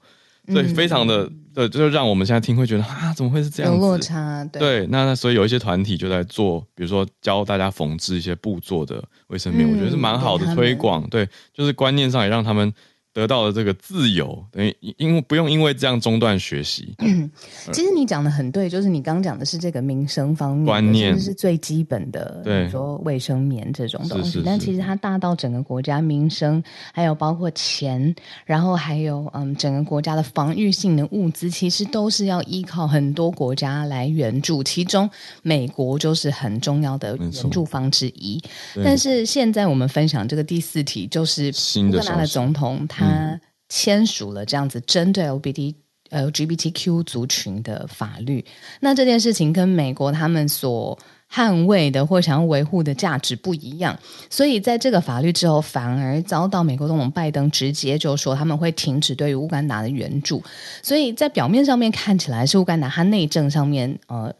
[0.49, 3.77] 所以非常的、嗯、对，就是让我们现在听会觉得啊，怎么会是这样子？
[3.77, 4.59] 有落差，对。
[4.59, 12.73] 对，那那所以有一些团体就在做，比如说教大家缝制一些布做的卫生棉，嗯、我觉得是蛮好的推广，对，就是观念上也让他们。
[13.19, 16.95] 得到了这个自由，等于因为不用因为这样中断学习。
[16.99, 17.29] 嗯，
[17.73, 24.25] 其实你讲的很对，就是你刚讲的是这个民生方面观念，是，是最基本的，对，比如说卫生棉这种东西。
[24.25, 35.09] 是是是，但其实它大到整个国家民生，还有包括钱，然后还有嗯，整个国家的防御性的物资，其实都是要依靠很多国家来援助，其中
[35.41, 38.41] 美国就是很重要的援助方之一。
[38.81, 41.51] 但是现在我们分享这个第四题，就是
[41.89, 43.08] 乌克兰的总统他。
[43.09, 45.75] 他签署了这样子针对 LGBT
[46.09, 48.43] LGBTQ 族群的法律，
[48.79, 50.97] 那这件事情跟美国他们所
[51.31, 60.43] 捍卫的或想要维护的价值不一样，所以在这个法律之后，反而遭到美国总统拜登直接就说他们会停止对于乌干达的援助，
[60.81, 64.33] 所以在表面上面看起来是乌干达他内政上面呃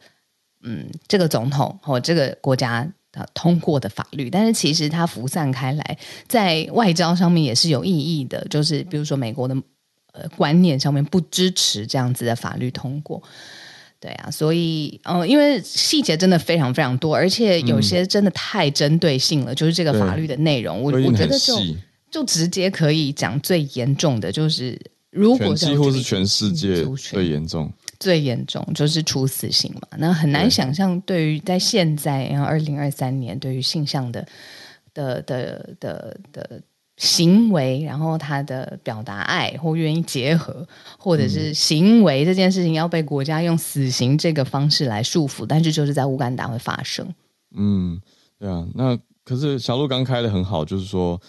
[0.63, 2.91] 嗯这个总统或这个国家。
[3.34, 8.45] 通过的法律，但是其实它浮散开来，在外交上面也是有意义的。
[8.49, 9.55] 就是比如说，美国的
[10.13, 13.21] 呃观念上面不支持这样子的法律通过，
[13.99, 19.53] 对啊，所以嗯、呃，因为细节真的非常非常多，而且有些真的太针对性了。
[19.53, 21.58] 嗯、就是这个法律的内容，我我觉得就
[22.12, 24.79] 就直接可以讲最严重的，就是
[25.12, 27.71] 如果几乎是全世界最严重。
[27.99, 34.25] 最严重就是处死刑嘛，那很难想象，对于在现在，然后二零二三年，对于性向的
[34.93, 36.62] 的的的的
[36.95, 40.65] 行为，然后他的表达爱或愿意结合，
[40.97, 47.05] 或者是行为这件事情，要被国家用死刑这个方式来束缚，但是就是在乌干达会发生。
[47.55, 47.99] 嗯，
[48.38, 51.19] 对啊，那可是小路刚开的很好，就是说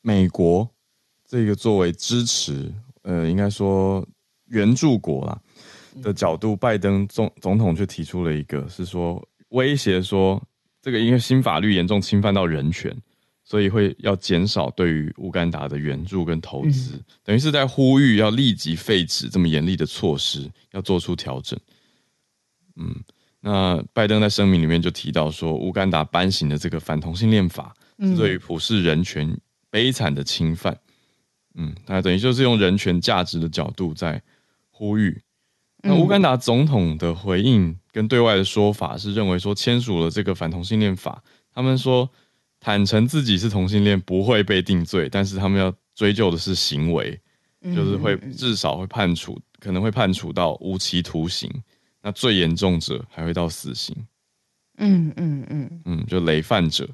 [0.00, 0.68] 美国
[1.28, 2.72] 这个作为支持，
[3.02, 4.06] 呃，应该说
[4.46, 5.40] 援助国啦。
[6.02, 10.42] 的角度，拜登总总统却提出了一个，是说威胁说，
[10.80, 12.94] 这个因为新法律严重侵犯到人权，
[13.44, 21.58] 所以会要减少对于乌干达的援助跟投资，嗯、等于是在呼吁要立即废止这么严厉的措施，要做出调整。
[22.76, 22.94] 嗯，
[23.40, 29.38] 那拜登在声明里面就提到说，乌干达颁行的这个反同性恋法，是对于普世人权
[29.70, 30.76] 悲惨的侵犯。
[31.54, 34.20] 嗯，那等于就是用人权价值的角度在
[34.70, 35.22] 呼吁。
[35.86, 42.08] 那乌干达总统的回应跟对外的说法是认为说，签署了这个反同性恋法，他们说
[42.58, 47.20] 坦诚自己是同性恋不会被定罪，但是他们要追究的是行为，
[47.74, 51.50] 就是会至少会判处，可能会判处到无期徒刑，
[52.00, 53.94] 那最严重者还会到死刑。
[54.78, 56.88] 嗯嗯嗯嗯，就累犯者，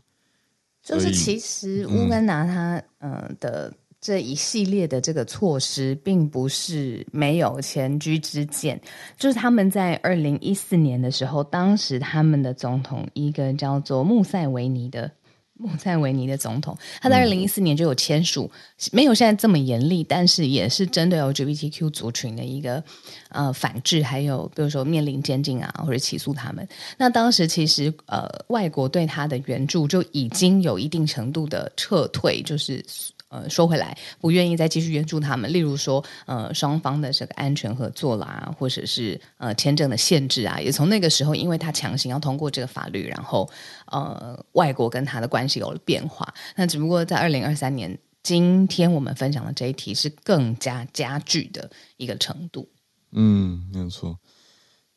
[0.83, 3.72] 就是其实乌干达他呃的。
[4.00, 8.80] 这一系列的这个措施，并不是没有前车之鉴。
[9.18, 15.10] 就是他们在二零一四年的时候，当时他们的总统一个叫做穆塞维尼的
[15.52, 18.50] 穆塞维尼的总统，他在二零一四年就有签署，
[18.90, 22.82] 没有现在这么严厉，但是也是针对 LGBTQ 族群的一个
[23.28, 26.66] 呃反制，还有比如说面临监禁啊或者起诉他们。
[26.96, 32.82] 那当时其实呃外国对他的援助就已经有一定程度的撤退，就是。
[33.31, 35.53] 呃，说回来，不愿意再继续援助他们。
[35.53, 43.49] 例如说，呃，双方的这个安全合作啦，或者是呃签证的限制啊，也从那个时候，因为他强行要通过这个法律，然后
[43.87, 46.27] 呃，外国跟他的关系有了变化。
[46.57, 52.69] 那只不过在二零二三年，今天我们分享的这一题是更加加剧的一个程度。
[53.12, 54.19] 嗯，没有错。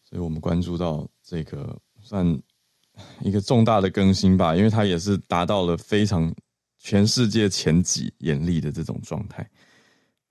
[0.10, 2.42] 所以我们关注到这个算
[3.22, 6.34] 一个重大的更新吧，因为它也是达到了非常。
[6.84, 9.50] 全世界前几严厉的这种状态。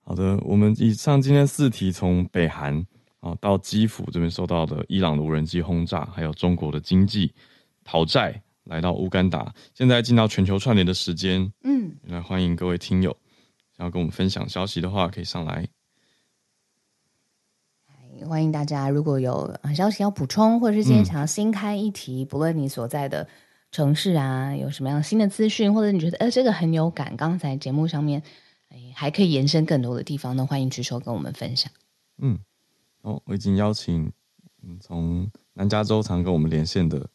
[0.03, 2.85] 好的，我们以上今天四题，从北韩
[3.21, 7.33] 啊到基辅这边受到的伊朗的无人机轰炸，还有中国的经济
[7.83, 11.51] 讨债，来到乌干达，现在进到全球串联的时间。
[11.63, 13.17] 嗯，来欢迎各位听友，
[13.75, 15.67] 想要跟我们分享消息的话，可以上来。
[18.27, 23.27] 欢迎大家，如果有消息要补充，或者是今天想要新开一题，嗯、不论你所在的。
[23.73, 28.21] 城市啊，有什么样新的资讯，或者你觉得呃这个很有感，刚才节目上面
[28.93, 30.45] 还可以延伸更多的地方呢？
[30.45, 31.71] 欢迎举手跟我们分享。
[32.19, 32.37] 嗯，
[33.01, 34.11] 哦，我已经邀请
[34.61, 37.09] 嗯从南加州常跟我们连线的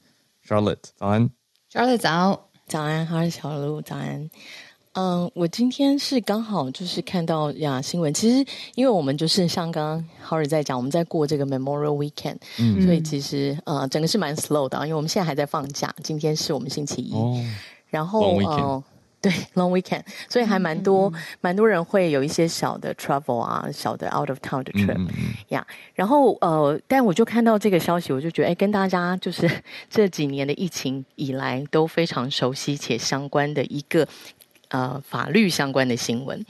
[0.44, 1.30] Charlotte，早安
[1.70, 4.28] ，Charlotte 早，早安，好，小鹿早安。
[4.94, 17.36] 嗯，我今天是刚好就是看到呀新闻，其实因为我们就是像刚刚浩尔在讲，我们在过这个 Memorial Weekend，嗯，所以其实呃整个是蛮 slow 的，因为我们现在还在放假，今天是我们星期一，哦、
[17.88, 18.84] 然后嗯、呃，
[19.20, 25.34] 对，long weekend，所以还蛮多，蛮、嗯、多人会有一些小的 travel 啊，小的 out of town 的 trip 呀、嗯嗯。
[25.48, 25.62] yeah。
[25.94, 29.50] 然后呃，但我就看到这个消息，我就觉得，哎，跟大家就是
[29.90, 34.06] 这几年的疫情以来都非常熟悉且相关的一个
[34.68, 36.44] 呃法律相关的新闻。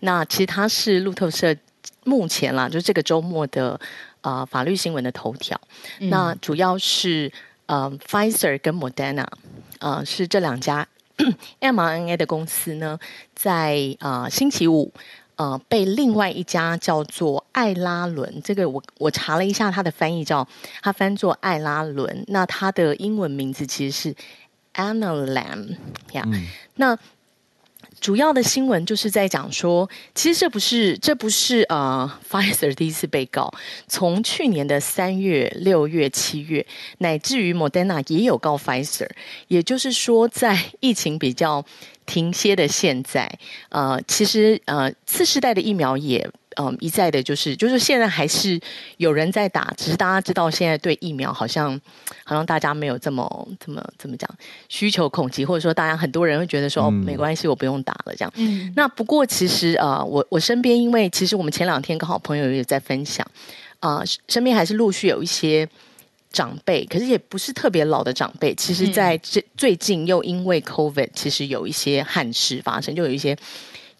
[0.00, 1.54] 那其实它是路透社
[2.04, 3.80] 目前啦，就是这个周末的
[4.20, 5.58] 呃法律新闻的头条。
[6.00, 7.32] 嗯、那主要是
[7.66, 9.26] 呃 Pfizer 跟 Moderna，
[9.80, 10.86] 呃是这两家。
[11.60, 12.98] mRNA 的公司呢，
[13.34, 14.92] 在啊、呃、星期五，
[15.36, 20.46] 呃被另外一家叫做艾拉伦，这个我我查了一下，它的翻译叫
[20.82, 24.16] 它翻作艾拉伦，那它的英文名字其实是
[24.74, 25.76] Alnylam
[26.12, 26.26] 呀，
[26.74, 26.98] 那。
[28.00, 33.52] 主要的新闻就是在讲说，其实这不是这不是呃，Pfizer 第一次被告。
[33.88, 36.66] 从去年的三月、六月、七月，
[36.98, 39.08] 乃至于 Moderna 也有告 Pfizer。
[39.48, 41.64] 也就是说，在疫情比较
[42.06, 43.38] 停歇的现在，
[43.70, 46.30] 呃，其实呃，次世代的疫苗也。
[46.56, 48.60] 嗯，一再的就是，就是现在还是
[48.98, 51.80] 有人在打，只是大家知道现在对疫苗好像，
[52.24, 54.28] 好像大家没有这么、这么、怎么讲
[54.68, 58.32] 需求恐惧，或者说大家很多人会觉得说，哦，没关系，我不用打了这样。
[58.36, 58.72] 嗯。
[58.76, 63.26] 那不过其实呃，我我身边，因为其实我们前两天刚好朋友也在分享，
[63.80, 65.68] 啊、呃，身边还是陆续有一些
[66.32, 73.36] 长辈，可是也不是特别老的长辈，其实在这最近又因为 COVID，其实有一些憾事发生，就有一些。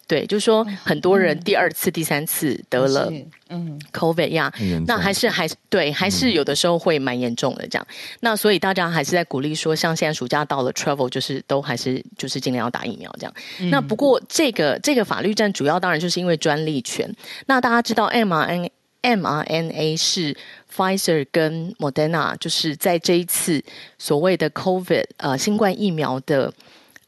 [0.07, 3.11] 对，就是说很多人第二次、嗯、第三次得了，
[3.49, 4.53] 嗯，COVID 呀，
[4.85, 7.87] 那还是还是对，还是有的时候会蛮严重的这样。
[7.89, 13.33] 嗯、那所以大家还是在鼓励说，像现在暑假到了，travel 就是都还是就是尽量要打疫苗这样。
[13.59, 17.11] 嗯、那不过这个这个法律战主要当然就是因为专利权。
[17.47, 18.69] 那大家知道 mRNA
[19.01, 20.37] mRNA 是
[20.71, 23.63] Pfizer 跟 Moderna 就是在这一次
[23.97, 26.53] 所谓的 COVID 呃新冠疫苗的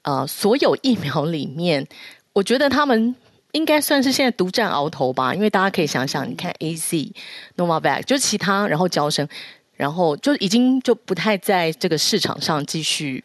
[0.02, 1.88] 呃所有疫苗里面。
[2.38, 3.16] 我觉得他们
[3.54, 7.12] 应该算是现在独占鳌头吧，因为大家可以想想，你看 AZ、
[7.56, 9.28] Novavax，就其他，然后娇生，
[9.74, 13.24] 然后就已经就不太在这个市场上继续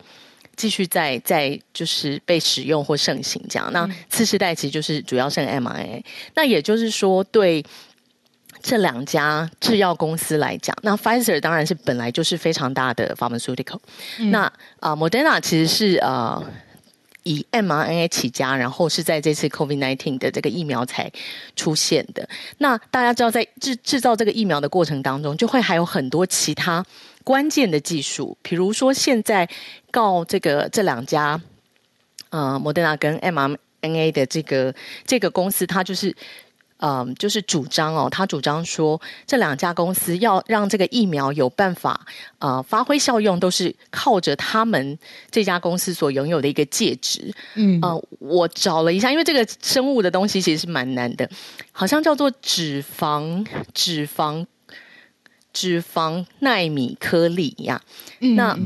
[0.57, 3.71] 继续在在就是被使用或盛行这样。
[3.71, 6.03] 那次世代其实就是主要剩 mRNA，
[6.35, 7.63] 那也就是说，对
[8.63, 13.79] 这两家制药公司来讲，那 Pfizer 当然是本来就是非常大的 pharmaceutical，
[14.21, 14.45] 嗯、那
[14.81, 16.43] 啊、呃、Moderna 其实是呃。
[17.25, 21.11] 以 mRNA 起家，然后是在这次 COVID-19 的这个疫苗才
[21.57, 22.29] 出现的。
[22.59, 26.85] 那大家知道，在制制造这个疫苗的过程当中，就会还有很多其他
[27.25, 29.49] 关键的技术，比如说现在
[29.91, 31.41] 告这个这两家，
[32.31, 34.75] 呃，莫德纳跟 mRNA 的这个
[35.07, 36.15] 这个公司，它就是。
[36.85, 42.05] 嗯，就是主张哦，他主张说，这两家公司要让这个疫苗有办法
[42.41, 44.99] 呃发挥效用，都是靠着他们
[45.31, 47.33] 这家公司所拥有的一个介质。
[47.55, 51.31] 嗯，呃，我找了一下，因为这个生物的东西其实是蛮难的，
[51.71, 54.45] 好像叫做脂肪脂肪
[55.53, 57.81] 脂肪奈米颗粒呀。
[58.19, 58.59] 嗯，那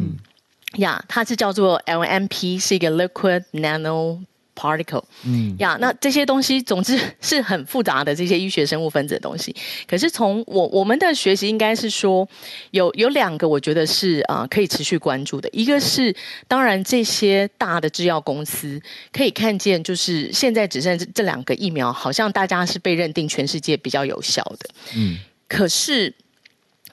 [0.79, 4.21] 呀，它是叫做 LNP，是一个 liquid nano。
[4.57, 9.55] particle，嗯呀，那这些东西总之 是很复杂的这些医学生物分子的东西。
[9.87, 12.27] 可是从我我们的学习应该是说，
[12.71, 15.49] 有有两个我觉得是啊、呃、可以持续关注的。
[15.53, 16.15] 一个是
[16.49, 18.81] 当然这些大的制药公司
[19.13, 24.71] 可以看见，就是现在只剩这这两个疫苗，好像大家是被认定全世界比较有效的。
[24.97, 26.15] 嗯，可是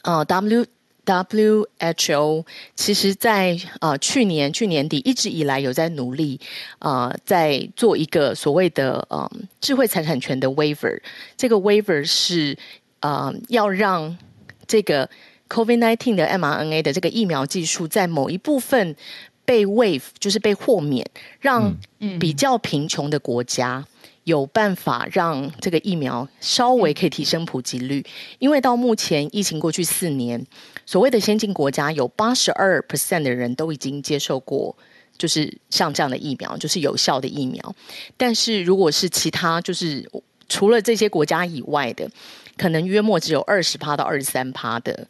[0.04, 0.66] 呃 W。
[1.06, 2.46] WHO
[2.76, 6.40] 其实在，在呃去年去年底一直以来有在努力，
[6.80, 9.30] 呃，在做一个所谓的呃
[9.60, 11.00] 智慧财产权的 waiver。
[11.36, 12.58] 这个 waiver 是
[13.02, 14.18] 呃要让
[14.66, 15.10] 这个
[15.50, 18.96] COVID-19 的 mRNA 的这个疫苗技术在某一部分
[19.44, 21.06] 被 waive，就是被豁免，
[21.42, 21.76] 让
[22.20, 23.86] 比较贫穷的国家。
[24.26, 28.02] 有办法让这个疫苗稍微可以提升普及率，
[28.40, 30.42] 因为到目前疫情过去四年，
[30.86, 34.76] 所谓的先进国家有八十二 percent 的人都已经接受过，
[35.18, 37.76] 就是像这样的疫苗，就是有效的疫苗。
[38.18, 40.10] 但是如果是其他，就是
[40.48, 42.10] 除了这些国家以外的，
[42.58, 45.08] 可能约莫只有二十趴到二十三趴的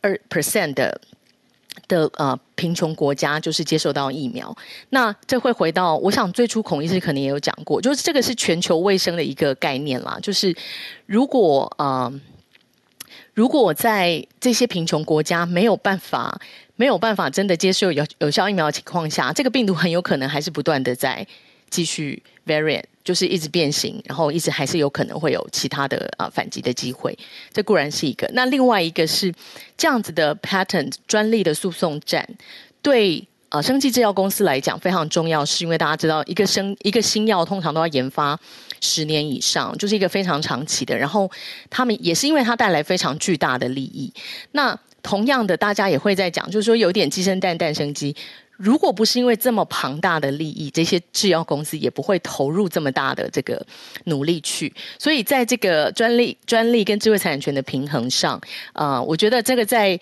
[0.00, 1.00] 二 percent 的。
[1.88, 4.56] 的呃贫穷国家就是接受到疫苗，
[4.88, 10.56] 那这会回到我想最初孔医师可能也有讲过，就是这个是全球卫生的一个概念啦，就是
[11.04, 12.10] 如果呃
[13.36, 16.40] 如果在这些贫穷国家没有办法
[16.74, 21.24] 没有办法真的接受有有效疫苗的情况下，这个病毒很有可能还是不断的在
[21.70, 22.82] 继续 variant。
[23.04, 27.16] 就是一直变形，然后一直还是有可能会有其他的啊反击的机会，
[27.52, 28.28] 这固然是一个。
[28.32, 29.32] 那另外一个是
[29.76, 32.28] 这样子的 patent 专利的诉讼战，
[32.82, 38.36] 对啊生技制药公司来讲非常重要，是因为大家知道一个生一个新药通常都要研发
[38.80, 40.96] 十年以上，就是一个非常长期的。
[40.96, 41.30] 然后
[41.70, 44.12] 他们也是因为它带来非常巨大的利益。
[44.52, 48.14] 那同样的，大家也会在讲，就是说有点鸡生蛋，蛋生鸡。
[48.56, 53.64] 如果不是因为这么庞大的利益，这些制药公司也不会投入这么大的这个
[54.04, 54.72] 努力去。
[54.98, 58.40] 所以，在这个专利、专利跟智慧财产权的平衡上，
[58.72, 60.00] 啊、呃，我觉得这个在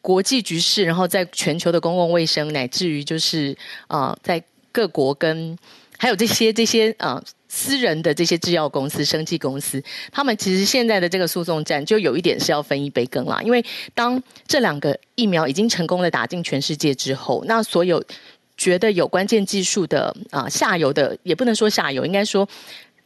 [0.00, 3.54] 国际局势，然后在全球的公共卫生，乃至于就是
[3.88, 4.42] 啊、呃，在
[4.72, 5.56] 各国跟
[5.98, 7.14] 还有这些这些啊。
[7.14, 7.24] 呃
[7.54, 9.80] 私人的这些制药公司、生技公司，
[10.10, 13.42] 他们其实现在的这个诉讼战，就有一点是要分一杯羹啦。
[13.42, 18.02] 因为当这两个疫苗已经成功的打进全世界之后，那所有
[18.56, 22.48] 觉得有关键技术的啊、下游的，也不能说下游，应该说、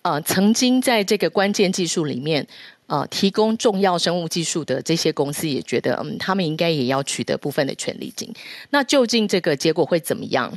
[0.03, 2.47] 呃、曾经在这个关键技术里面
[2.87, 8.33] 啊、提供重要生物技术的这些公司，也觉得嗯，他们应该也要取得部分的权利金。
[8.71, 10.57] 那究竟这个结果会怎么样？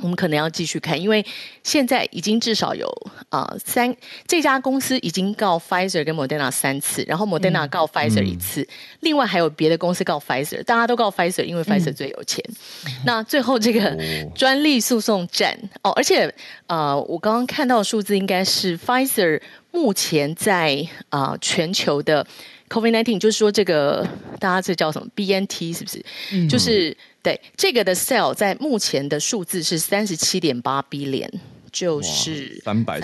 [0.00, 1.24] 我们可能要继续看，因为
[1.64, 2.86] 现在已经至少有
[3.30, 3.94] 啊、呃、三
[4.26, 8.68] 这家公司已经告 Pfizer 跟 Moderna 三次，然后 Moderna 告 Pfizer 一次，嗯、
[9.00, 12.44] 另外还有别的公司告 Pfizer，大家都告 Pfizer，因为 Pfizer 最有钱。
[12.86, 13.98] 嗯、 那最后这个
[14.34, 16.26] 专利诉讼战哦，而且
[16.66, 19.40] 啊、呃，我刚刚看到的数字应该是 Pfizer
[19.72, 22.24] 目前在啊、呃、全球的
[22.68, 24.06] COVID-19，就是说这个
[24.38, 26.04] 大家这叫什么 BNT 是不是？
[26.32, 26.96] 嗯、就是。
[27.28, 31.28] 对这个的 sale 在目前的数字是三十七点八 billion，
[31.70, 32.98] 就是三百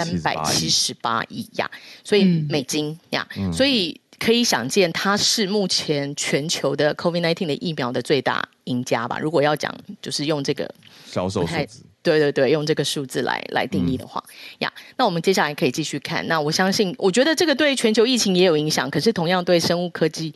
[0.46, 1.46] 七十八亿。
[1.56, 1.70] 呀，
[2.02, 9.18] 所以美金呀，嗯、所以可以想见，它是目前全球的 COVID-19 的疫苗的最大赢家吧？
[9.18, 9.70] 如果要讲，
[10.00, 10.74] 就是用这个
[11.06, 14.22] 销售数字，对对对，用这个数字来来定义的话
[14.58, 16.24] 呀，嗯、那我们接下来可以继续看。
[16.28, 20.32] 那我相信，我觉得这个对全球疫情也有影响，可是同样对生物科技。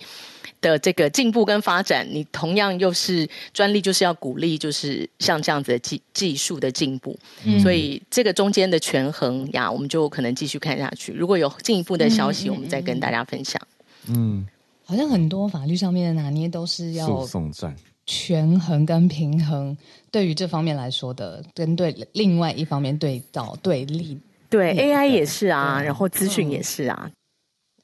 [0.60, 11.12] 的这个进步跟发展，你同样又是专利，就是要鼓励，就是像这样子的技技术的进步，嗯、所以这个中间的权衡呀，我们就可能继续看下去。
[11.12, 13.62] 如果有进一步的消息，嗯、我们再跟大家分享。
[14.08, 14.44] 嗯，
[14.84, 17.76] 好像很多法律上面的拿捏都是要诉讼战
[18.08, 19.76] 权衡跟平衡，
[20.10, 27.10] 对于这方面来说的，跟对另外一方面对照对立，对 AI 也是啊，然后资讯也是啊。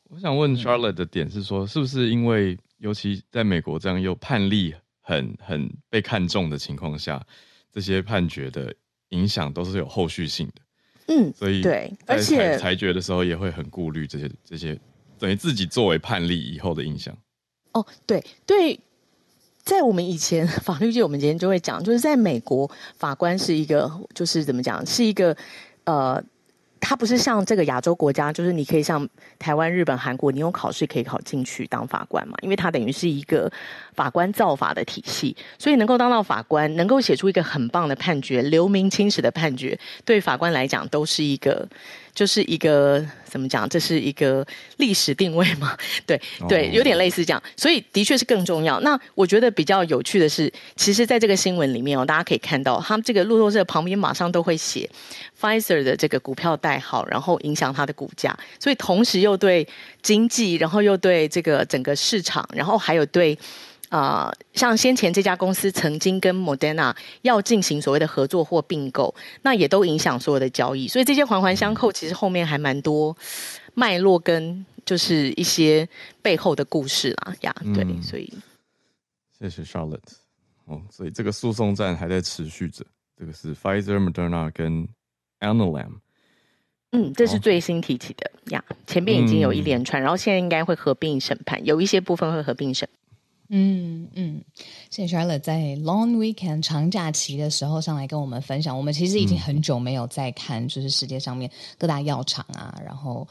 [0.08, 7.22] 我想问 Charlotte 的点是说，是不是因为尤其在美国这样又判例很很被看重的情况下，
[7.70, 8.74] 这些判决的
[9.10, 10.62] 影响都是有后续性的？
[11.08, 14.80] 嗯，所以对，而且裁决的时候也会很顾虑这些这些
[15.18, 17.14] 等于自己作为判例以后的影响。
[17.72, 18.80] 哦，对对，
[19.64, 25.36] 在我们以前 法律界，我们今天就会讲，就是在美国法官是一个，就是怎么讲，是一个
[25.84, 26.22] 呃。
[26.86, 29.08] 他不是像这个亚洲国家，就是你可以像
[29.38, 32.36] 台湾、日本、韩国，你有考试可以考进去当法官嘛？
[32.42, 33.50] 因为他等于是一个
[33.94, 41.66] 法官造法的体系，所以能够当到法官，能够写出一个很棒的判决、留名青史的判决，对法官来讲都是一个。
[42.14, 43.68] 就是一个怎么讲？
[43.68, 44.46] 这是一个
[44.76, 45.76] 历史定位嘛？
[46.06, 47.42] 对对，有点类似这样。
[47.56, 48.78] 所以的确是更重要。
[48.80, 54.88] 那我觉得比较有趣的是，其实在这个新闻里面哦，大家可以看到，他们这个路透社旁边马上都会写
[55.40, 58.38] Pfizer 的这个股票代号，然后影响它的股价。
[58.60, 59.66] 所以同时又对
[60.00, 63.36] 经济，然后又对这个整个市场，然后还有对。
[63.94, 66.92] 啊、呃，像先前这家公司曾经跟 Moderna
[67.22, 73.16] 要进行所谓的合作或并购，那也都影响所有的交易，所以这些环环相扣，其实后面还蛮多
[73.74, 75.88] 脉络跟就是一些
[76.20, 77.54] 背后的故事啦呀。
[77.72, 78.28] 对，嗯、所以
[79.38, 80.00] 谢谢 Charlotte。
[80.64, 82.84] 哦，所以这个诉讼战还在持续着，
[83.16, 84.88] 这个是 Pfizer、Moderna 跟
[85.38, 86.00] Alnylam。
[86.90, 92.88] 嗯，这是最新提起的呀，前面已经有一连串，嗯、然后现在应该会合并审判，有一些部分会合并审。
[93.56, 94.44] 嗯嗯，
[94.90, 98.76] 谢谢 Charlotte 在 Long Weekend 长假期的时候上来跟我们分享。
[98.76, 101.48] 我们其实已经很久没有在看，就是世界上面
[101.78, 103.26] 各大药厂啊，然后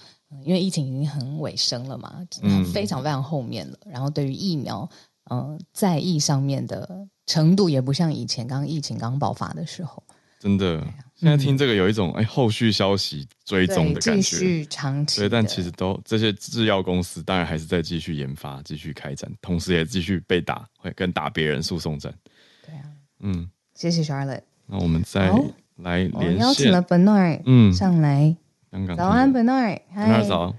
[0.46, 2.26] 因为疫情已经很尾声了嘛，
[2.74, 3.78] 非常非常后面了。
[3.86, 4.90] 然后对于疫苗，
[5.30, 10.02] 嗯、呃，在意上面的程度也不像以前刚刚疫情刚爆发的时候。
[10.44, 10.86] 真的，
[11.16, 15.22] 现在听这个有一种哎、嗯、后续消息追踪的感觉，继续长期。
[15.22, 22.14] 对，但其实都这些制药公司当然还是在继续研发、继续开展，同时也继续被打，会跟打别人诉讼战。
[22.66, 22.84] 对啊，
[23.22, 24.42] 嗯，谢谢 Charlotte。
[24.66, 25.32] 那我们再
[25.78, 28.36] 来连线，邀请了 Bernard 嗯上来。
[28.70, 29.80] 刚刚早安，Bernard。
[29.96, 30.54] Bernard 早。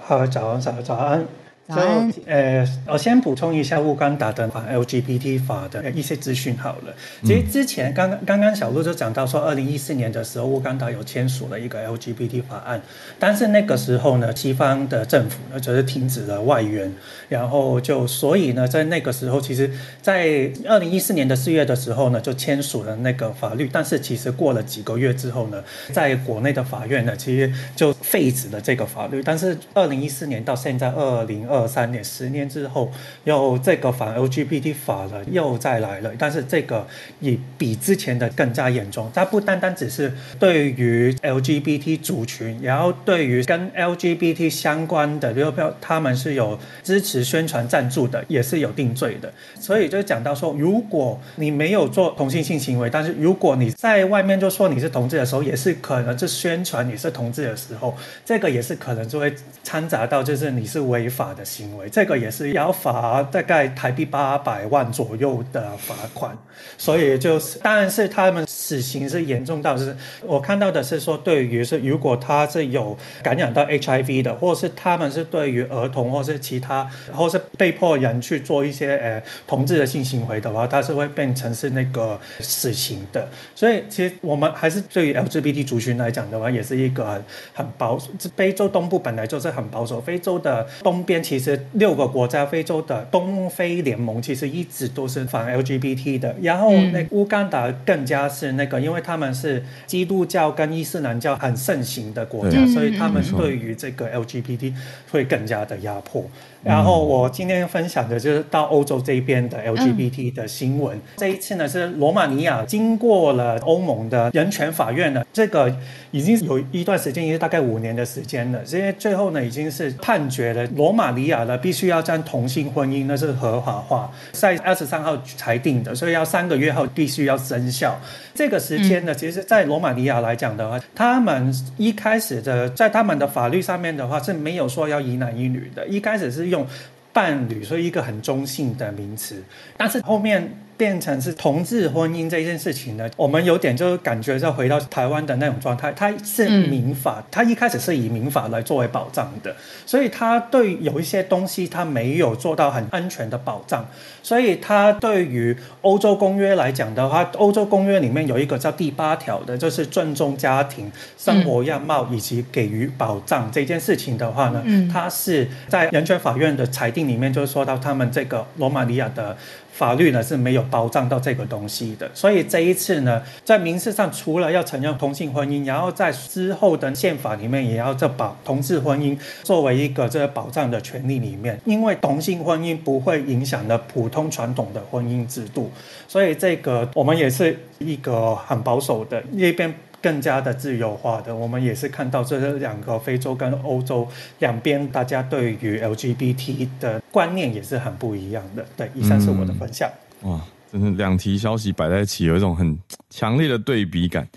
[0.00, 1.24] 好，早安，早早安。
[1.68, 2.10] 早安。
[2.24, 6.94] 呃，我先补充一下乌干达的 LGBT 法的一些资讯好了。
[7.22, 12.80] 其实之前刚刚刚刚小鹿就讲到说，二零一四年的时候，乌干达有签署了一个 LGBT 法案，
[13.18, 16.90] 但是那个时候呢，西方的政府呢就是停止了外援，
[17.28, 25.62] 然后就所以呢，在那个时候，其实，在二零一四年的四月的时候呢，就签署了那个法律，但是其实过了几个月之后呢，
[25.92, 31.57] 在国内的法院呢，其实就废止了这个法律，但是二零一四年到现在二零二。
[31.58, 32.90] 二三年、十年之后，
[33.24, 36.10] 又这个反 LGBT 法了，又再来了。
[36.18, 36.86] 但是这个
[37.20, 39.10] 也比之前的更加严重。
[39.14, 49.32] 它不单单只是对于 LGBT 族群，然后对于跟 LGBT 相关的，比如说他们是有支持、宣传、赞助的，也是有定罪的。
[49.58, 59.34] 所以就讲到说，如果你没有做同性性行为，但是如果你在外面就说你是同志的时候，也是可能就宣传你是同志的时候，这个也是可能就会
[59.64, 61.44] 掺杂到就是你是违法的。
[61.48, 66.36] 行为这个也是要罚大概台币八百万左右的罚款，
[66.76, 69.96] 所以就是当然是他们死刑是严重到是，
[70.26, 83.26] 我看到的是说，对于是如果他是有感染到 HIV 的，或是他们是对于儿童或是其他，或是被迫人去做一些呃同志的性行为的话，他是会变成是那个死刑的。
[83.54, 87.24] 所以其实我们还是对于 LGBT 族群来讲的话，也是一个很
[87.54, 88.08] 很保守。
[88.36, 91.37] 非洲东部本来就是很保守，非洲的东边其。
[91.38, 96.34] 其实六个国家，非洲的东非联盟其实一直都是反 LGBT 的。
[96.42, 104.74] 然后那乌干达更加是那个，因为他们是基督教跟伊斯兰教很盛行的国家，所以他们对于这个 LGBT
[105.12, 106.28] 会更加的压迫。
[106.64, 110.98] 然后我今天分享的就是到欧洲这边的 LGBT 的新闻。
[111.16, 115.72] 这一次呢是罗马尼亚经过了欧盟的人权法院呢，这个
[116.10, 118.60] 已经有一段时间，也是大概五年的时间了。
[118.72, 127.98] 因为最后呢已经是判决了罗马尼亚呢必须要将同性婚姻呢是合法化，在二十三号裁定的，所以要三个月后必须要生效。
[128.34, 136.66] 这个时间呢，其实，在罗马尼亚来讲的话，他们一开始的在他们的法律上面的话是没有说要一男一女的，一开始是用
[137.12, 139.42] 伴侣，所以一个很中性的名词，
[139.76, 140.64] 但是后面。
[140.78, 145.92] 变成是同志婚姻这件事情呢，我们有点就是感觉在回到台湾的那种状态。
[145.92, 149.54] 它是民法，它一开始是以民法来作为保障的，
[149.84, 153.84] 所以它对有一些东西它没有做到很安全的保障。
[154.22, 164.62] 所以它对于欧洲公约来讲的话，欧洲公约里面有一个叫第八条的，就是尊重家庭生活样貌以及给予保障这件事情的话呢，
[164.92, 169.36] 它是在人权法院的裁定里面就是说到他们这个罗马尼亚的。
[169.78, 185.70] 法律呢是没有保障到这个东西的，所以这一次呢，在民事上除了要承认同性婚姻，然后在之后的宪法里面也要这把同志婚姻作为一个这个保障的权利里面，因为同性婚姻不会影响了普通传统的婚姻制度，
[186.08, 189.72] 所以这个我们也是一个很保守的那边。
[190.00, 194.06] 更加的自由化的，我们也是看到这两个非洲跟欧洲
[194.38, 198.64] 两边，大家对于 LGBT 的观念也是很不一样的。
[198.76, 199.90] 对，以上是我的分享。
[200.22, 200.40] 哇，
[200.70, 202.78] 真的两题消息摆在一起，有一种很
[203.10, 204.28] 强烈的对比感。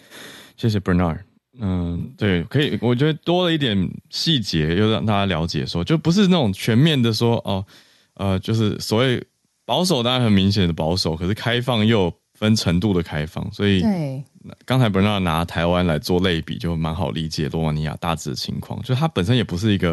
[0.57, 1.19] 谢谢 Bernard。
[1.59, 3.77] 嗯，对，可以，我觉得多了一点
[4.09, 7.63] 细节，又让大家了解说，就不是那种全面的说哦，
[8.15, 9.21] 呃，就是所谓
[9.65, 12.11] 保守，当然很明显的保守，可是开放又
[12.41, 14.23] 分程度的开放，所以对。
[14.65, 18.81] 刚才 Bernard 拿台湾来做类比，就蛮好理解罗马尼亚大致的情况。
[18.81, 19.91] 就它本身也不是一个，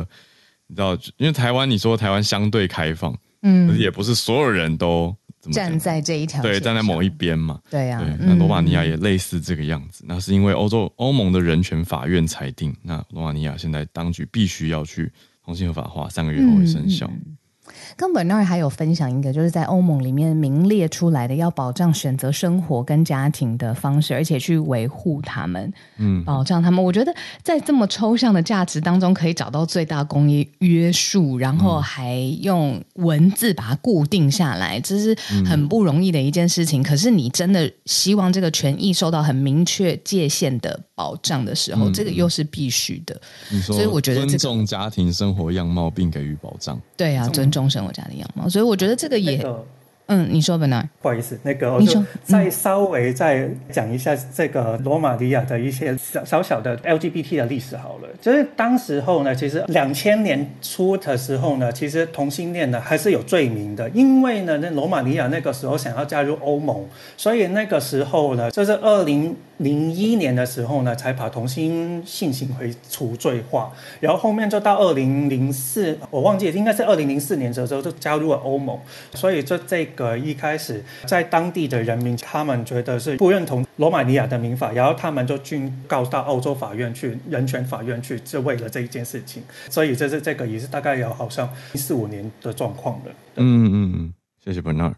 [0.67, 5.15] 你知道，因为台湾你说台湾相对开放，嗯，可是也不是所有人都
[5.53, 7.61] 站在这一条，对，站在某一边嘛。
[7.69, 10.03] 对呀、啊，那罗马尼亚也类似这个样子。
[10.05, 15.13] 嗯、那是因为欧洲欧盟的人权法院裁定，那罗马尼亚现在当局必须要去
[15.45, 17.07] 重新合法化，三个月后会生效。
[17.13, 17.37] 嗯
[17.69, 26.83] 嗯刚本那儿还有分享一个，就是在欧盟里面名列出来的，要保障选择生活跟家庭的方式，而且去维护他们，嗯，保障他们。
[26.83, 36.83] 我觉得在这么抽象的价值当中，可以找到最大公约约束，然后还用文字把它固定下来，这是很不容易的一件事情。
[36.83, 43.17] 可是你真的希望这个权益受到很明确界限的保障的时候，这个又是必须的。
[43.53, 49.67] 你所以我觉得尊重家庭生活样貌并给予保障，对啊，尊重生活家庭样貌，所以我觉得这个也，那个、
[50.07, 58.09] 嗯，你说 Bernard，不好意思，那个我就再稍微再讲一下这个罗马尼亚的一些小小小的 LGBT 的历史好了。
[58.21, 66.85] 就是当时候呢，其实两千年初的时候呢，其实同性恋呢还是有罪名的，因为呢，那罗马尼亚那个时候想要加入欧盟，
[67.17, 69.37] 所以那个时候呢，就是二零。
[69.59, 78.79] 零一年的时候呢，才把同性性行为除罪化，然后后面就到二零零四，我忘记应该是二零零四年的时候就加入了欧盟，
[79.15, 93.13] 所以这这个一开始在当地的人民，他们觉得是不认同罗马尼亚的民法，然后他们就去告到欧洲法院去，人权法院去，就为了这一件事情，所以这是这个也是大概有好像四五年的状况了。
[93.37, 94.95] 嗯嗯嗯，谢谢 Bernard。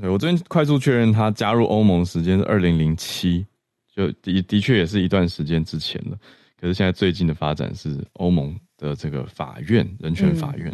[0.00, 3.46] 对，我这边快速确认，他加入欧盟时间是二零零七。
[3.96, 6.18] 就的的确也是一段时间之前了，
[6.60, 10.70] 可是现在最近的发展是欧盟的这个法院人权法院，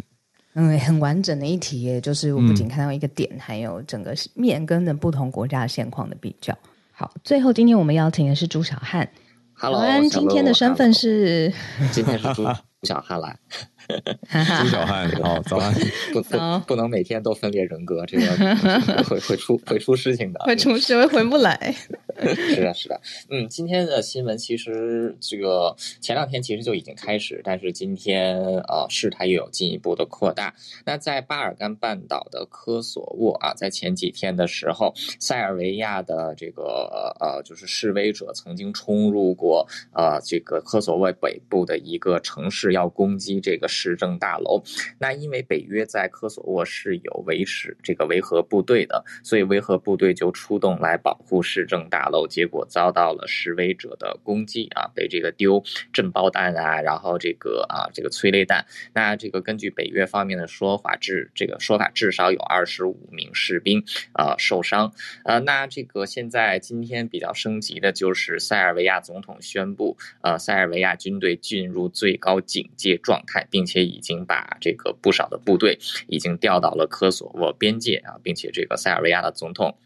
[0.55, 6.53] 嗯，很完整的一题耶，就是我不仅看到一个点，嗯、还有整个面跟的不同国家的现况的比较。
[6.91, 9.09] 好，最后今天我们邀请的是朱小汉
[9.53, 11.53] ，Hello，今天的身份是，
[11.93, 12.43] 今天是朱
[12.83, 13.39] 小汉来。
[14.61, 15.73] 朱小汉，好， 早安。
[16.13, 18.25] 不不，不能每天都分裂人格，这个
[19.03, 21.75] 会会出会出事情的，会出事会回不来。
[22.15, 30.53] 是的，是的，嗯，今天的新闻其实这个前两天其实就已经开始，但是今天呃事态又有进一步的扩大。
[30.85, 43.67] 那在巴尔干半岛的科索沃啊，在前几天的时候，塞尔维亚的这个呃就是示威者曾经冲入过呃这个科索沃北部的一个城市，要攻击这个。
[43.73, 44.63] 市政大楼，
[44.99, 58.63] 那因为北约在科索沃是有维持这个维和部队的，所以维和部队就出动来保护市政大楼，结果遭到了示威者的攻击啊，被这个丢震爆弹啊，然后这个啊这个催泪弹。
[58.93, 64.93] 那这个根据北约方面的说法，至这个说法至少有二十五名士兵啊受伤。
[65.25, 73.62] 呃，那这个现在今天比较升级的就是塞尔维亚总统宣布，呃，塞尔维亚军队进入最高警戒状态，并。
[73.63, 79.77] 并且已经把这个不少的部队已经调到了科索沃边界啊，并且这个塞尔维亚的总统。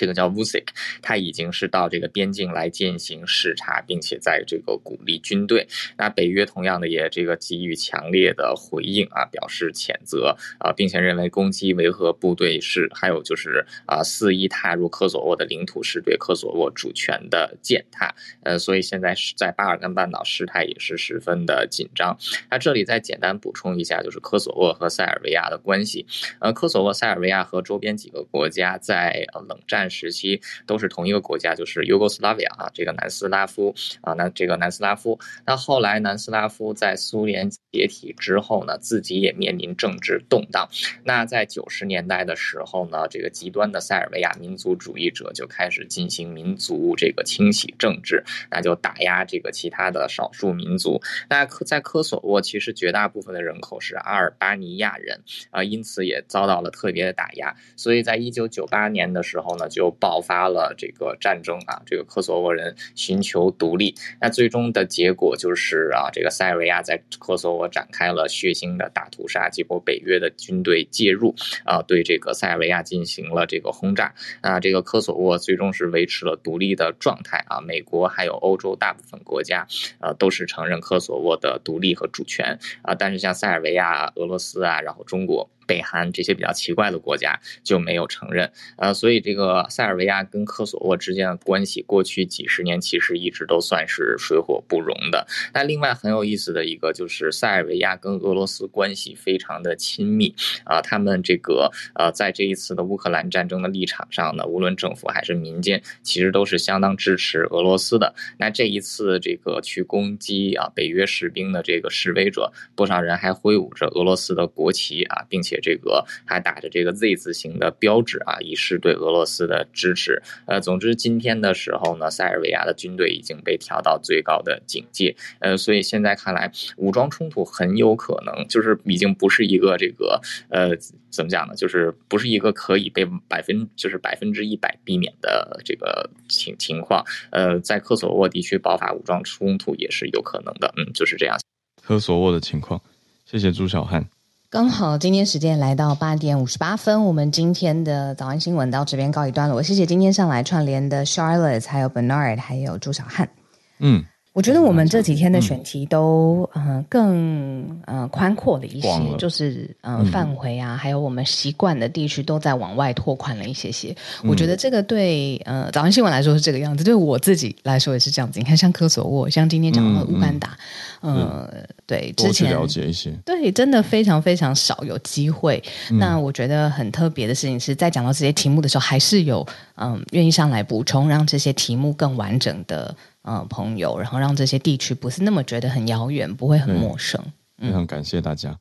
[0.00, 0.64] 这个叫 Vucic，
[1.02, 5.68] 他已经是到这个边境来进行视察，并且在这个鼓励军队。
[5.98, 18.14] 那北约同样的也这个给予强烈的回应啊，表示谴责啊，并且认为攻击维和部队是还有就是啊肆意踏入科索沃的领土是对科索沃主权的践踏。
[18.42, 22.16] 呃，所以现在是在巴尔干半岛事态也是十分的紧张。
[22.50, 26.06] 那这里再简单补充一下，就是科索沃和塞尔维亚的关系。
[26.38, 29.89] 呃，科索沃、塞尔维亚和周边几个国家在冷战。
[29.90, 40.68] 时期都是同一个国家，就是 Yugoslavia 啊，这个南斯拉夫啊，那这个南斯拉夫，那后来南斯拉夫在苏联解体之后呢，自己也面临政治动荡。
[41.04, 51.00] 那在九十年代的时候呢，这个极端的塞尔维亚民族主义者就开始进行民族这个清洗政治，那就打压这个其他的少数民族。
[51.28, 57.54] 那在科索沃，其实绝大部分的人口是阿尔巴尼亚人啊，因此也遭到了特别的打压。
[57.76, 79.66] 所以在一九九八年的时候呢，就爆发了这个战争啊，这个科索沃人寻求独立，那最终的结果就是啊，这个塞尔维亚在科索沃展开了血腥的大屠杀，结果北约的军队介入啊，对这个塞尔维亚进行了这个轰炸，啊，这个科索沃最终是维持了独立的状态啊，美国还有欧洲大部分国家
[80.00, 85.48] 啊都是承认科索沃的独立和主权啊，但是像塞尔维亚、俄罗斯啊，然后中国。
[85.70, 95.24] 北韩这些比较奇怪的国家就没有承认，呃，所以这个塞尔维亚跟科索沃之间的关系，过去几十年其实一直都算是水火不容的。
[95.54, 108.12] 那另外很有意思的一个就是塞尔维亚跟俄罗斯关系非常的亲密啊，他们这个呃在这一次的乌克兰战争的立场上呢，无论政府还是民间，其实都是相当支持俄罗斯的。
[108.38, 115.59] 那这一次这个去攻击啊北约士兵的这个示威者，不少人还挥舞着俄罗斯的国旗啊，并且。
[115.60, 120.22] 这个还打着这个 Z 字形的标志啊，以示对俄罗斯的支持。
[120.46, 125.16] 呃，总之今天的时候呢，塞尔维亚的军队已经被调到最高的警戒。
[125.40, 130.76] 呃，所以现在看来，武装冲突很有可能就是已经不是一个这个呃
[131.10, 131.54] 怎么讲呢？
[131.54, 137.04] 就是不是一个可以被百分就是百分之一百避免的这个情情况。
[137.30, 140.72] 呃，在科索沃地区爆发武装冲突也是有可能的。
[140.76, 141.36] 嗯，就是这样。
[141.82, 142.80] 科索沃的情况，
[143.24, 144.08] 谢谢朱小汉。
[144.50, 149.62] 刚好今天时间来到八点五十八分，我们今天的早安新闻到这边告一段落。
[149.62, 153.30] 谢谢今天上来串联的 Charlotte，还有 Bernard，还有朱小汉。
[153.78, 154.04] 嗯，
[154.40, 158.88] 我我觉得我们这几天的选题都嗯、呃、更呃宽阔了一些，
[159.18, 163.94] 就是呃范围啊，还有我们习惯的地区都在往外拓宽了一些些。
[164.22, 168.40] 嗯、我觉得这个对呃早上新闻来说是这个样子，对我自己来说也是这样子。
[168.40, 170.56] 你看，像科索沃，像今天讲到的乌干达，
[171.02, 175.62] 嗯，呃、对，之前了解一些，对，真的非常非常少有机会。
[175.90, 182.96] 嗯、那我觉得很特别的事情是在讲到这些题目的时候，还是有嗯愿意上来补充，让这些题目更完整的。
[183.22, 187.22] 嗯，朋友，然后让这些地区不是那么觉得很遥远，不会很陌生。
[187.58, 188.58] 非常感谢大家，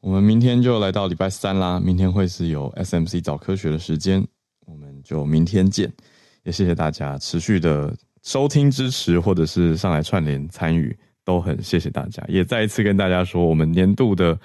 [0.00, 1.80] 我们明天就来到礼拜三啦。
[1.80, 4.22] 明天会是有 SMC 早科学的时间，
[4.66, 5.90] 我们就明天见。
[6.42, 10.94] 也谢谢大家持续的收听支持，或者是上来串联参与，
[11.24, 12.22] 都很谢谢大家。
[12.28, 14.38] 也再一次跟大家说，我们年度的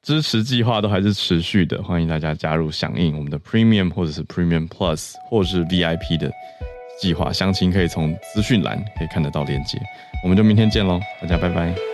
[0.00, 6.32] 支持计划都还是持续的，欢迎大家加入响应我们的 Premium 或者是 Premium Plus 或者是 VIP 的。
[7.02, 9.76] 计划详情可以从资讯栏可以看得到链接，
[10.22, 11.91] 我们就明天见喽，大家拜拜。